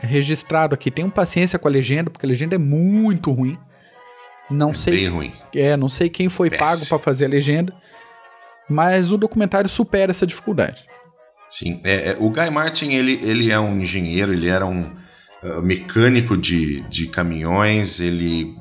registrado 0.00 0.74
aqui. 0.74 0.92
Tenham 0.92 1.10
paciência 1.10 1.58
com 1.58 1.66
a 1.66 1.70
legenda, 1.70 2.08
porque 2.08 2.24
a 2.24 2.28
legenda 2.28 2.54
é 2.54 2.58
muito 2.58 3.32
ruim. 3.32 3.58
Não 4.48 4.70
é 4.70 4.74
sei. 4.74 4.94
Bem 4.94 5.08
ruim. 5.08 5.32
É, 5.56 5.76
não 5.76 5.88
sei 5.88 6.08
quem 6.08 6.28
foi 6.28 6.50
Péssimo. 6.50 6.68
pago 6.68 6.88
para 6.88 6.98
fazer 7.00 7.24
a 7.24 7.28
legenda 7.28 7.74
mas 8.70 9.10
o 9.10 9.18
documentário 9.18 9.68
supera 9.68 10.12
essa 10.12 10.26
dificuldade. 10.26 10.84
Sim, 11.50 11.80
é, 11.82 12.10
é, 12.10 12.16
o 12.20 12.30
Guy 12.30 12.48
Martin 12.50 12.92
ele, 12.92 13.18
ele 13.22 13.50
é 13.50 13.58
um 13.58 13.80
engenheiro, 13.80 14.32
ele 14.32 14.46
era 14.46 14.64
um 14.64 14.82
uh, 15.42 15.60
mecânico 15.60 16.36
de, 16.36 16.82
de 16.82 17.08
caminhões, 17.08 17.98
ele 17.98 18.54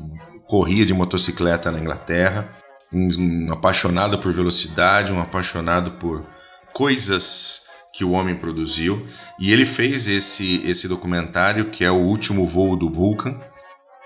corria 0.48 0.84
de 0.84 0.94
motocicleta 0.94 1.72
na 1.72 1.80
Inglaterra, 1.80 2.50
um, 2.92 3.10
um 3.20 3.54
apaixonado 3.54 4.18
por 4.18 4.34
velocidade, 4.34 5.14
um 5.14 5.22
apaixonado 5.22 5.92
por 5.92 6.26
coisas 6.74 7.68
que 7.94 8.04
o 8.04 8.12
homem 8.12 8.36
produziu, 8.36 9.06
e 9.40 9.52
ele 9.52 9.66
fez 9.66 10.08
esse, 10.08 10.62
esse 10.66 10.88
documentário 10.88 11.66
que 11.66 11.86
é 11.86 11.92
o 11.92 11.98
último 11.98 12.48
voo 12.48 12.76
do 12.76 12.92
Vulcan. 12.92 13.40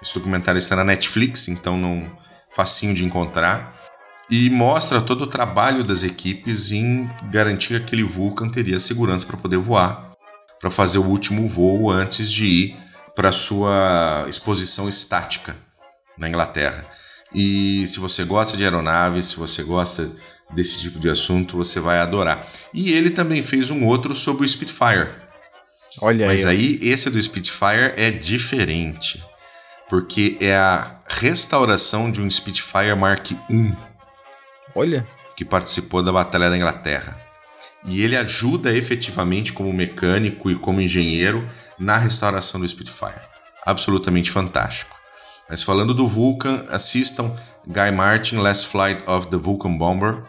Esse 0.02 0.14
documentário 0.14 0.60
está 0.60 0.76
na 0.76 0.84
Netflix, 0.84 1.48
então 1.48 1.78
não 1.78 2.12
facinho 2.50 2.94
de 2.94 3.06
encontrar 3.06 3.73
e 4.30 4.50
mostra 4.50 5.02
todo 5.02 5.22
o 5.24 5.28
trabalho 5.28 5.84
das 5.84 6.04
equipes 6.04 6.72
em 6.72 7.10
garantir 7.32 7.68
que 7.68 7.76
aquele 7.76 8.04
Vulcan 8.04 8.50
teria 8.50 8.80
segurança 8.80 9.26
para 9.26 9.38
poder 9.38 9.58
voar, 9.58 10.12
para 10.60 10.72
fazer 10.72 10.98
o 10.98 11.06
último 11.06 11.48
voo 11.48 11.92
antes 11.92 12.32
de 12.32 12.46
ir 12.46 12.78
para 13.16 13.32
sua 13.32 14.26
exposição 14.28 14.88
estática 14.90 15.56
na 16.18 16.28
Inglaterra. 16.30 16.86
E 17.34 17.86
se 17.88 18.00
você 18.00 18.24
gosta 18.24 18.56
de 18.56 18.64
aeronaves, 18.64 19.28
se 19.28 19.36
você 19.36 19.62
gosta 19.64 20.10
desse 20.52 20.80
tipo 20.82 21.00
de 21.00 21.10
assunto, 21.10 21.58
você 21.58 21.80
vai 21.80 22.00
adorar. 22.00 22.48
E 22.74 22.92
ele 22.92 23.10
também 23.10 23.42
fez 23.42 23.70
um 23.70 23.86
outro 23.86 24.16
sobre 24.16 24.46
o 24.46 24.50
Spitfire. 24.50 25.10
Olha 26.02 26.28
Mas 26.28 26.46
aí, 26.46 26.80
aí 26.82 26.90
esse 26.90 27.10
do 27.10 27.22
Spitfire 27.22 27.94
é 27.98 28.10
diferente. 28.10 29.22
porque 29.90 30.38
é 30.40 30.56
a 30.56 31.00
restauração 31.08 32.10
de 32.12 32.20
um 32.20 32.30
Spitfire 32.30 32.96
Mark 32.96 33.32
I. 33.32 33.74
Olha. 34.76 35.08
Que 35.36 35.46
participou 35.46 36.04
da 36.04 36.12
Batalha 36.12 36.50
da 36.50 36.58
Inglaterra. 36.58 37.20
E 37.86 38.02
ele 38.02 38.16
ajuda 38.16 38.76
efetivamente 38.76 39.52
como 39.52 39.74
mecânico 39.74 40.50
e 40.50 40.56
como 40.56 40.82
engenheiro 40.82 41.48
na 41.78 41.98
restauração 41.98 42.60
do 42.60 42.68
Spitfire. 42.68 43.22
Absolutamente 43.66 44.32
fantástico. 44.32 44.98
Mas 45.50 45.64
falando 45.64 45.94
do 45.94 46.08
Vulcan, 46.08 46.66
assistam 46.70 47.36
Guy 47.68 47.92
Martin, 47.92 48.38
Last 48.38 48.68
Flight 48.68 49.04
of 49.06 49.28
the 49.28 49.38
Vulcan 49.38 49.78
Bomber. 49.78 50.24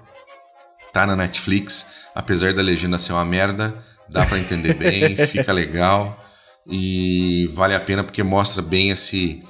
Tá 0.92 1.06
na 1.06 1.16
Netflix, 1.16 2.06
apesar 2.14 2.52
da 2.52 2.62
legenda 2.62 2.98
ser 2.98 3.12
uma 3.12 3.24
merda, 3.24 3.74
dá 4.08 4.24
para 4.24 4.38
entender 4.38 4.74
bem, 4.78 5.16
fica 5.26 5.52
legal 5.52 6.24
e 6.66 7.50
vale 7.52 7.74
a 7.74 7.80
pena 7.80 8.02
porque 8.02 8.22
mostra 8.22 8.62
bem 8.62 8.90
esse, 8.90 9.42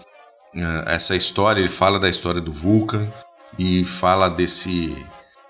uh, 0.54 0.88
essa 0.88 1.14
história. 1.14 1.61
Ele 1.61 1.68
fala 1.68 1.98
da 1.98 2.09
história 2.09 2.40
do 2.40 2.52
Vulcan 2.52 3.07
e 3.59 3.85
fala 3.85 4.29
desse 4.29 4.95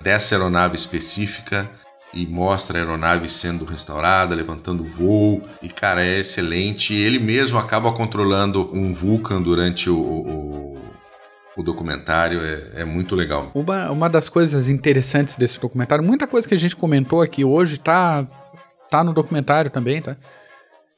dessa 0.01 0.35
aeronave 0.35 0.75
específica 0.75 1.69
e 2.13 2.27
mostra 2.27 2.79
a 2.79 2.83
aeronave 2.83 3.29
sendo 3.29 3.65
restaurada, 3.65 4.35
levantando 4.35 4.85
voo. 4.85 5.43
E, 5.61 5.69
cara, 5.69 6.05
é 6.05 6.21
excelente. 6.21 6.95
Ele 6.95 7.19
mesmo 7.19 7.59
acaba 7.59 7.91
controlando 7.93 8.71
um 8.73 8.95
Vulcan 8.95 9.43
durante 9.43 9.91
o, 9.91 9.99
o, 9.99 10.79
o 11.57 11.63
documentário. 11.63 12.41
É, 12.41 12.83
é, 12.83 12.85
muito 12.85 13.17
legal. 13.17 13.51
Uma, 13.55 13.91
uma 13.91 14.09
das 14.09 14.29
coisas 14.29 14.69
interessantes 14.69 15.37
desse 15.37 15.59
documentário, 15.59 16.05
muita 16.05 16.27
coisa 16.27 16.47
que 16.47 16.55
a 16.55 16.59
gente 16.59 16.77
comentou 16.77 17.21
aqui 17.21 17.45
hoje 17.45 17.79
tá, 17.79 18.25
tá 18.89 19.03
no 19.03 19.13
documentário 19.13 19.71
também, 19.71 20.01
tá? 20.01 20.17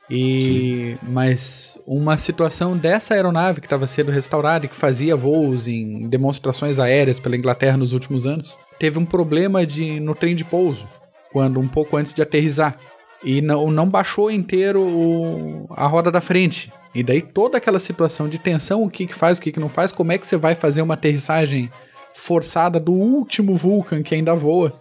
E 0.09 0.97
mas 1.03 1.79
uma 1.85 2.16
situação 2.16 2.77
dessa 2.77 3.14
aeronave 3.14 3.61
que 3.61 3.66
estava 3.66 3.87
sendo 3.87 4.12
restaurada 4.12 4.64
e 4.64 4.69
que 4.69 4.77
fazia 4.77 5.16
voos 5.16 5.66
em 5.66 6.09
demonstrações 6.09 6.79
aéreas 6.79 7.19
pela 7.19 7.37
Inglaterra 7.37 7.77
nos 7.77 7.92
últimos 7.92 8.27
anos, 8.27 8.57
teve 8.79 8.99
um 8.99 9.05
problema 9.05 9.66
de 9.66 9.99
no 9.99 10.14
trem 10.14 10.37
de 10.37 10.45
pouso 10.45 10.87
quando 11.33 11.59
um 11.59 11.69
pouco 11.69 11.97
antes 11.97 12.14
de 12.14 12.23
aterrizar. 12.23 12.77
E 13.25 13.40
não, 13.40 13.71
não 13.71 13.88
baixou 13.88 14.31
inteiro 14.31 14.81
o, 14.81 15.66
a 15.71 15.87
roda 15.87 16.11
da 16.11 16.21
frente. 16.21 16.73
E 16.95 17.03
daí 17.03 17.21
toda 17.21 17.59
aquela 17.59 17.79
situação 17.79 18.29
de 18.29 18.38
tensão, 18.38 18.85
o 18.85 18.90
que, 18.90 19.07
que 19.07 19.14
faz, 19.14 19.37
o 19.37 19.40
que, 19.40 19.53
que 19.53 19.61
não 19.61 19.69
faz, 19.69 19.90
como 19.90 20.12
é 20.12 20.19
que 20.19 20.27
você 20.27 20.37
vai 20.37 20.55
fazer 20.55 20.83
uma 20.83 20.95
aterrissagem 20.95 21.71
forçada 22.14 22.79
do 22.81 22.92
último 22.92 23.55
Vulcan 23.55 24.03
que 24.03 24.14
ainda 24.14 24.35
voa. 24.35 24.79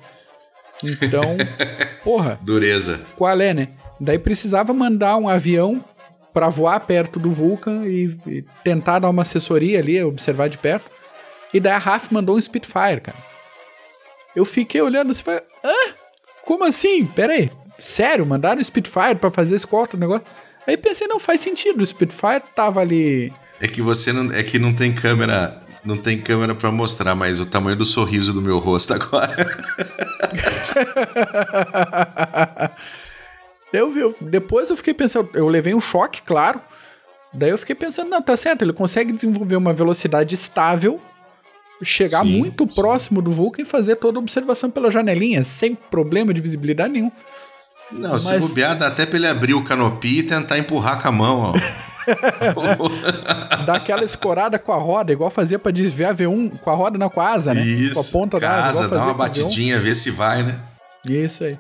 Então, 0.84 1.22
porra. 2.04 2.40
Dureza. 2.42 3.02
Qual 3.18 3.42
é, 3.42 3.54
né? 3.54 3.70
Daí 4.00 4.20
precisava 4.20 4.74
mandar 4.74 5.18
um 5.18 5.28
avião 5.28 5.84
para 6.34 6.50
voar 6.50 6.80
perto 6.82 7.18
do 7.18 7.32
Vulcan 7.32 7.86
e, 7.86 8.18
e, 8.28 8.44
tentar 8.64 9.00
dar 9.00 9.10
uma 9.10 9.22
assessoria 9.22 9.80
ali, 9.80 10.04
observar 10.04 10.50
de 10.50 10.58
perto. 10.58 10.92
E 11.54 11.60
daí 11.60 11.74
a 11.74 11.78
RAF 11.78 12.14
mandou 12.14 12.36
um 12.36 12.42
Spitfire, 12.42 13.02
cara. 13.02 13.18
Eu 14.36 14.44
fiquei 14.44 14.82
olhando 14.82 15.12
assim, 15.12 15.24
falei, 15.24 15.42
hã? 15.64 15.94
Como 16.44 16.66
assim? 16.66 17.06
Pera 17.06 17.34
aí. 17.34 17.50
Sério? 17.80 18.26
Mandaram 18.26 18.60
o 18.60 18.64
Spitfire 18.64 19.16
para 19.16 19.32
fazer 19.32 19.56
esse 19.56 19.68
outro 19.72 19.98
negócio? 19.98 20.26
Aí 20.68 20.76
pensei, 20.76 21.08
não 21.08 21.20
faz 21.20 21.40
sentido. 21.40 21.82
O 21.82 21.86
Spitfire 21.86 22.44
tava 22.54 22.82
ali. 22.82 23.32
É 23.62 23.68
que 23.68 23.82
você 23.82 24.12
não. 24.12 24.34
É 24.34 24.44
que 24.44 24.60
não 24.60 24.74
tem 24.74 24.94
câmera. 24.94 25.62
Não 25.86 25.98
tem 25.98 26.20
câmera 26.20 26.56
para 26.56 26.72
mostrar, 26.72 27.16
mas 27.16 27.40
o 27.40 27.46
tamanho 27.46 27.78
do 27.78 27.86
sorriso 27.86 28.34
do 28.34 28.42
meu 28.42 28.58
rosto 28.58 28.94
agora. 28.94 29.36
eu, 33.78 34.16
depois 34.20 34.70
eu 34.70 34.78
fiquei 34.78 34.94
pensando, 34.94 35.30
eu 35.34 35.48
levei 35.48 35.74
um 35.74 35.82
choque, 35.82 36.22
claro. 36.22 36.60
Daí 37.34 37.50
eu 37.50 37.58
fiquei 37.58 37.76
pensando, 37.76 38.10
não, 38.10 38.22
tá 38.22 38.38
certo, 38.38 38.62
ele 38.62 38.74
consegue 38.74 39.12
desenvolver 39.12 39.56
uma 39.56 39.74
velocidade 39.74 40.34
estável 40.36 41.02
chegar 41.84 42.24
sim, 42.24 42.38
muito 42.38 42.68
sim. 42.70 42.76
próximo 42.76 43.22
do 43.22 43.32
Vulcan 43.32 43.64
e 43.64 43.66
fazer 43.66 43.98
toda 43.98 44.18
a 44.18 44.22
observação 44.22 44.70
pela 44.70 44.90
janelinha, 44.90 45.44
sem 45.44 45.76
problema 45.76 46.34
de 46.34 46.40
visibilidade 46.40 46.94
nenhum. 46.94 47.12
Não, 47.92 48.12
Mas... 48.12 48.24
se 48.24 48.40
bobear, 48.40 48.78
dá 48.78 48.88
até 48.88 49.06
pra 49.06 49.18
ele 49.18 49.28
abrir 49.28 49.54
o 49.54 49.64
canopi 49.64 50.20
e 50.20 50.24
tentar 50.24 50.58
empurrar 50.58 51.02
com 51.02 51.08
a 51.08 51.12
mão, 51.12 51.54
ó. 51.54 51.54
Dá 53.66 53.78
aquela 53.78 54.04
escorada 54.04 54.60
com 54.60 54.72
a 54.72 54.78
roda, 54.78 55.12
igual 55.12 55.32
fazia 55.32 55.58
para 55.58 55.72
desviar 55.72 56.16
V1 56.16 56.60
com 56.60 56.70
a 56.70 56.74
roda, 56.76 57.00
não 57.00 57.10
com 57.10 57.20
a 57.20 57.34
asa, 57.34 57.52
né? 57.52 57.66
Isso, 57.66 57.96
com 57.96 58.00
a 58.00 58.04
ponta 58.04 58.40
da 58.40 58.66
asa. 58.66 58.88
dá 58.88 59.06
uma 59.06 59.14
batidinha, 59.16 59.80
ver 59.80 59.96
se 59.96 60.12
vai, 60.12 60.44
né? 60.44 60.60
Isso 61.04 61.44
aí. 61.44 61.58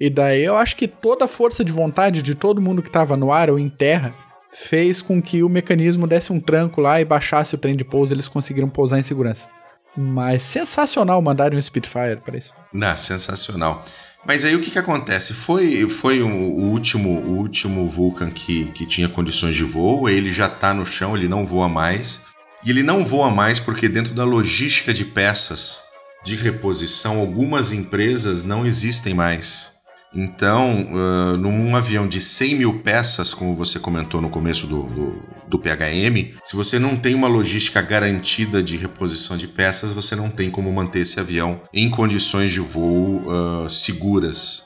E 0.00 0.08
daí 0.08 0.44
eu 0.44 0.56
acho 0.56 0.76
que 0.76 0.86
toda 0.86 1.24
a 1.24 1.28
força 1.28 1.64
de 1.64 1.72
vontade 1.72 2.22
de 2.22 2.34
todo 2.34 2.62
mundo 2.62 2.82
que 2.82 2.90
tava 2.90 3.16
no 3.16 3.32
ar 3.32 3.50
ou 3.50 3.58
em 3.58 3.68
terra 3.68 4.14
fez 4.54 5.02
com 5.02 5.20
que 5.20 5.42
o 5.42 5.48
mecanismo 5.48 6.06
desse 6.06 6.32
um 6.32 6.40
tranco 6.40 6.80
lá 6.80 7.00
e 7.00 7.04
baixasse 7.04 7.54
o 7.54 7.58
trem 7.58 7.76
de 7.76 7.84
pouso, 7.84 8.14
eles 8.14 8.28
conseguiram 8.28 8.68
pousar 8.68 8.98
em 8.98 9.02
segurança. 9.02 9.48
Mas 9.96 10.42
sensacional 10.42 11.20
mandarem 11.20 11.58
um 11.58 11.62
Spitfire 11.62 12.20
para 12.24 12.38
isso. 12.38 12.54
Não, 12.72 12.96
sensacional. 12.96 13.84
Mas 14.24 14.44
aí 14.44 14.54
o 14.54 14.60
que, 14.60 14.70
que 14.70 14.78
acontece? 14.78 15.32
Foi, 15.32 15.88
foi 15.88 16.20
o, 16.20 16.28
o 16.28 16.70
último 16.70 17.10
o 17.20 17.36
último 17.38 17.86
Vulcan 17.86 18.30
que, 18.30 18.66
que 18.66 18.86
tinha 18.86 19.08
condições 19.08 19.56
de 19.56 19.64
voo, 19.64 20.08
ele 20.08 20.32
já 20.32 20.46
está 20.46 20.72
no 20.72 20.86
chão, 20.86 21.16
ele 21.16 21.28
não 21.28 21.46
voa 21.46 21.68
mais. 21.68 22.20
E 22.64 22.70
ele 22.70 22.82
não 22.82 23.04
voa 23.04 23.30
mais 23.30 23.58
porque 23.58 23.88
dentro 23.88 24.14
da 24.14 24.24
logística 24.24 24.92
de 24.92 25.04
peças 25.04 25.84
de 26.24 26.34
reposição, 26.36 27.20
algumas 27.20 27.72
empresas 27.72 28.44
não 28.44 28.66
existem 28.66 29.14
mais. 29.14 29.77
Então, 30.20 30.82
uh, 30.90 31.36
num 31.36 31.76
avião 31.76 32.08
de 32.08 32.20
100 32.20 32.56
mil 32.56 32.80
peças, 32.80 33.32
como 33.32 33.54
você 33.54 33.78
comentou 33.78 34.20
no 34.20 34.28
começo 34.28 34.66
do, 34.66 34.82
do, 34.82 35.22
do, 35.46 35.58
PHM, 35.60 36.34
se 36.44 36.56
você 36.56 36.76
não 36.76 36.96
tem 36.96 37.14
uma 37.14 37.28
logística 37.28 37.80
garantida 37.80 38.60
de 38.60 38.76
reposição 38.76 39.36
de 39.36 39.46
peças, 39.46 39.92
você 39.92 40.16
não 40.16 40.28
tem 40.28 40.50
como 40.50 40.72
manter 40.72 41.02
esse 41.02 41.20
avião 41.20 41.60
em 41.72 41.88
condições 41.88 42.50
de 42.50 42.58
voo 42.58 43.22
uh, 43.28 43.70
seguras. 43.70 44.64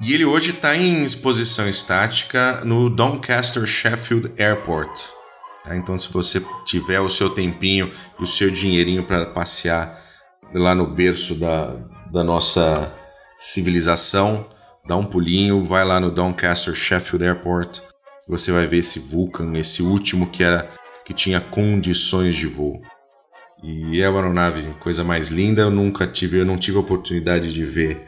E 0.00 0.14
ele 0.14 0.24
hoje 0.24 0.50
está 0.50 0.76
em 0.76 1.02
exposição 1.02 1.68
estática 1.68 2.60
no 2.64 2.88
Doncaster 2.88 3.66
Sheffield 3.66 4.40
Airport. 4.40 5.08
Tá? 5.64 5.74
Então, 5.74 5.98
se 5.98 6.12
você 6.12 6.40
tiver 6.64 7.00
o 7.00 7.10
seu 7.10 7.28
tempinho 7.30 7.90
e 8.20 8.22
o 8.22 8.26
seu 8.26 8.52
dinheirinho 8.52 9.02
para 9.02 9.26
passear 9.26 10.00
lá 10.54 10.76
no 10.76 10.86
berço 10.86 11.34
da, 11.34 11.76
da 12.12 12.22
nossa 12.22 12.94
civilização, 13.36 14.46
dá 14.86 14.96
um 14.96 15.04
pulinho, 15.04 15.64
vai 15.64 15.84
lá 15.84 15.98
no 15.98 16.10
Doncaster 16.10 16.74
Sheffield 16.74 17.26
Airport, 17.26 17.80
você 18.28 18.52
vai 18.52 18.66
ver 18.66 18.78
esse 18.78 18.98
Vulcan, 18.98 19.52
esse 19.56 19.82
último 19.82 20.26
que 20.28 20.42
era 20.42 20.68
que 21.04 21.14
tinha 21.14 21.40
condições 21.40 22.34
de 22.34 22.46
voo. 22.46 22.82
E 23.62 24.02
é 24.02 24.08
uma 24.08 24.18
aeronave, 24.18 24.74
coisa 24.80 25.04
mais 25.04 25.28
linda. 25.28 25.62
Eu 25.62 25.70
nunca 25.70 26.06
tive, 26.06 26.38
eu 26.38 26.44
não 26.44 26.58
tive 26.58 26.76
a 26.76 26.80
oportunidade 26.80 27.52
de 27.52 27.64
ver 27.64 28.06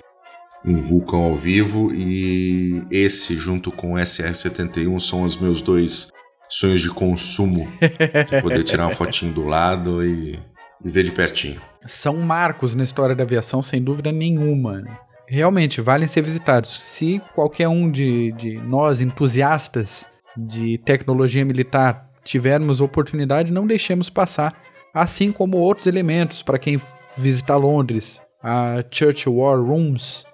um 0.65 0.77
Vulcan 0.77 1.19
ao 1.19 1.37
vivo 1.37 1.93
e 1.95 2.83
esse 2.91 3.37
junto 3.37 3.71
com 3.71 3.95
o 3.95 3.97
SR-71 3.97 4.99
são 4.99 5.23
os 5.23 5.37
meus 5.37 5.61
dois 5.61 6.09
sonhos 6.49 6.81
de 6.81 6.91
consumo, 6.91 7.69
de 7.81 8.43
poder 8.43 8.65
tirar 8.65 8.87
uma 8.87 8.95
fotinho 8.95 9.33
do 9.33 9.45
lado 9.45 10.05
e, 10.05 10.39
e 10.85 10.89
ver 10.89 11.05
de 11.05 11.13
pertinho. 11.13 11.61
São 11.87 12.17
marcos 12.17 12.75
na 12.75 12.83
história 12.83 13.15
da 13.15 13.23
aviação, 13.23 13.63
sem 13.63 13.81
dúvida 13.81 14.11
nenhuma 14.11 14.83
realmente 15.29 15.81
valem 15.81 16.09
ser 16.09 16.23
visitados. 16.23 16.71
Se 16.83 17.21
qualquer 17.35 17.69
um 17.69 17.91
de, 17.91 18.33
de 18.33 18.57
nós, 18.59 19.01
entusiastas 19.01 20.09
de 20.37 20.79
tecnologia 20.79 21.45
militar, 21.45 22.09
tivermos 22.25 22.81
oportunidade, 22.81 23.53
não 23.53 23.67
deixemos 23.67 24.09
passar. 24.09 24.61
Assim 24.93 25.31
como 25.31 25.59
outros 25.59 25.87
elementos, 25.87 26.43
para 26.43 26.59
quem 26.59 26.81
visitar 27.17 27.57
Londres, 27.57 28.23
a 28.43 28.83
Churchill 28.91 29.37
War 29.37 29.61
Rooms, 29.61 30.25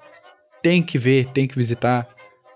tem 0.63 0.83
que 0.83 0.97
ver, 0.97 1.27
tem 1.27 1.49
que 1.49 1.57
visitar. 1.57 2.09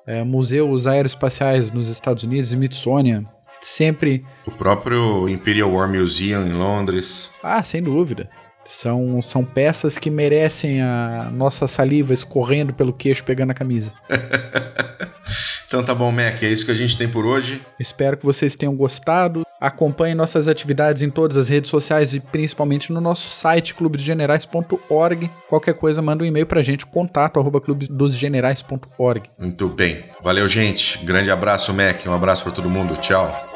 É, 0.07 0.24
museus 0.24 0.87
aeroespaciais 0.87 1.70
nos 1.70 1.90
Estados 1.90 2.22
Unidos, 2.22 2.48
Smithsonian, 2.48 3.27
sempre. 3.61 4.24
O 4.46 4.51
próprio 4.51 5.29
Imperial 5.29 5.70
War 5.70 5.87
Museum 5.87 6.46
em 6.46 6.55
Londres. 6.55 7.31
Ah, 7.42 7.62
sem 7.62 7.83
dúvida. 7.83 8.31
São, 8.64 9.23
são 9.23 9.44
peças 9.44 9.99
que 9.99 10.11
merecem 10.11 10.83
a 10.83 11.31
nossa 11.33 11.66
saliva 11.66 12.12
escorrendo 12.12 12.72
pelo 12.72 12.93
queixo 12.93 13.24
pegando 13.24 13.51
a 13.51 13.55
camisa. 13.55 13.93
então 15.66 15.82
tá 15.82 15.95
bom, 15.95 16.12
Mac, 16.12 16.43
é 16.43 16.49
isso 16.49 16.66
que 16.66 16.72
a 16.72 16.74
gente 16.74 16.97
tem 16.97 17.09
por 17.09 17.24
hoje. 17.24 17.62
Espero 17.80 18.16
que 18.16 18.24
vocês 18.24 18.55
tenham 18.55 18.76
gostado. 18.76 19.43
Acompanhe 19.61 20.14
nossas 20.14 20.47
atividades 20.47 21.03
em 21.03 21.11
todas 21.11 21.37
as 21.37 21.49
redes 21.49 21.68
sociais 21.68 22.14
e 22.14 22.20
principalmente 22.20 22.93
no 22.93 23.01
nosso 23.01 23.28
site 23.28 23.74
clubedesgenerais.org. 23.74 25.30
Qualquer 25.49 25.74
coisa, 25.74 26.01
manda 26.01 26.22
um 26.22 26.26
e-mail 26.26 26.47
pra 26.47 26.62
gente, 26.62 26.87
contato 26.87 27.41
arroba 27.41 27.61
clubedesgenerais.org. 27.61 29.28
Muito 29.39 29.68
bem. 29.68 30.05
Valeu, 30.22 30.49
gente. 30.49 31.05
Grande 31.05 31.30
abraço, 31.30 31.74
Mac. 31.74 32.07
Um 32.07 32.12
abraço 32.12 32.45
para 32.45 32.53
todo 32.53 32.70
mundo. 32.70 32.97
Tchau. 32.99 33.47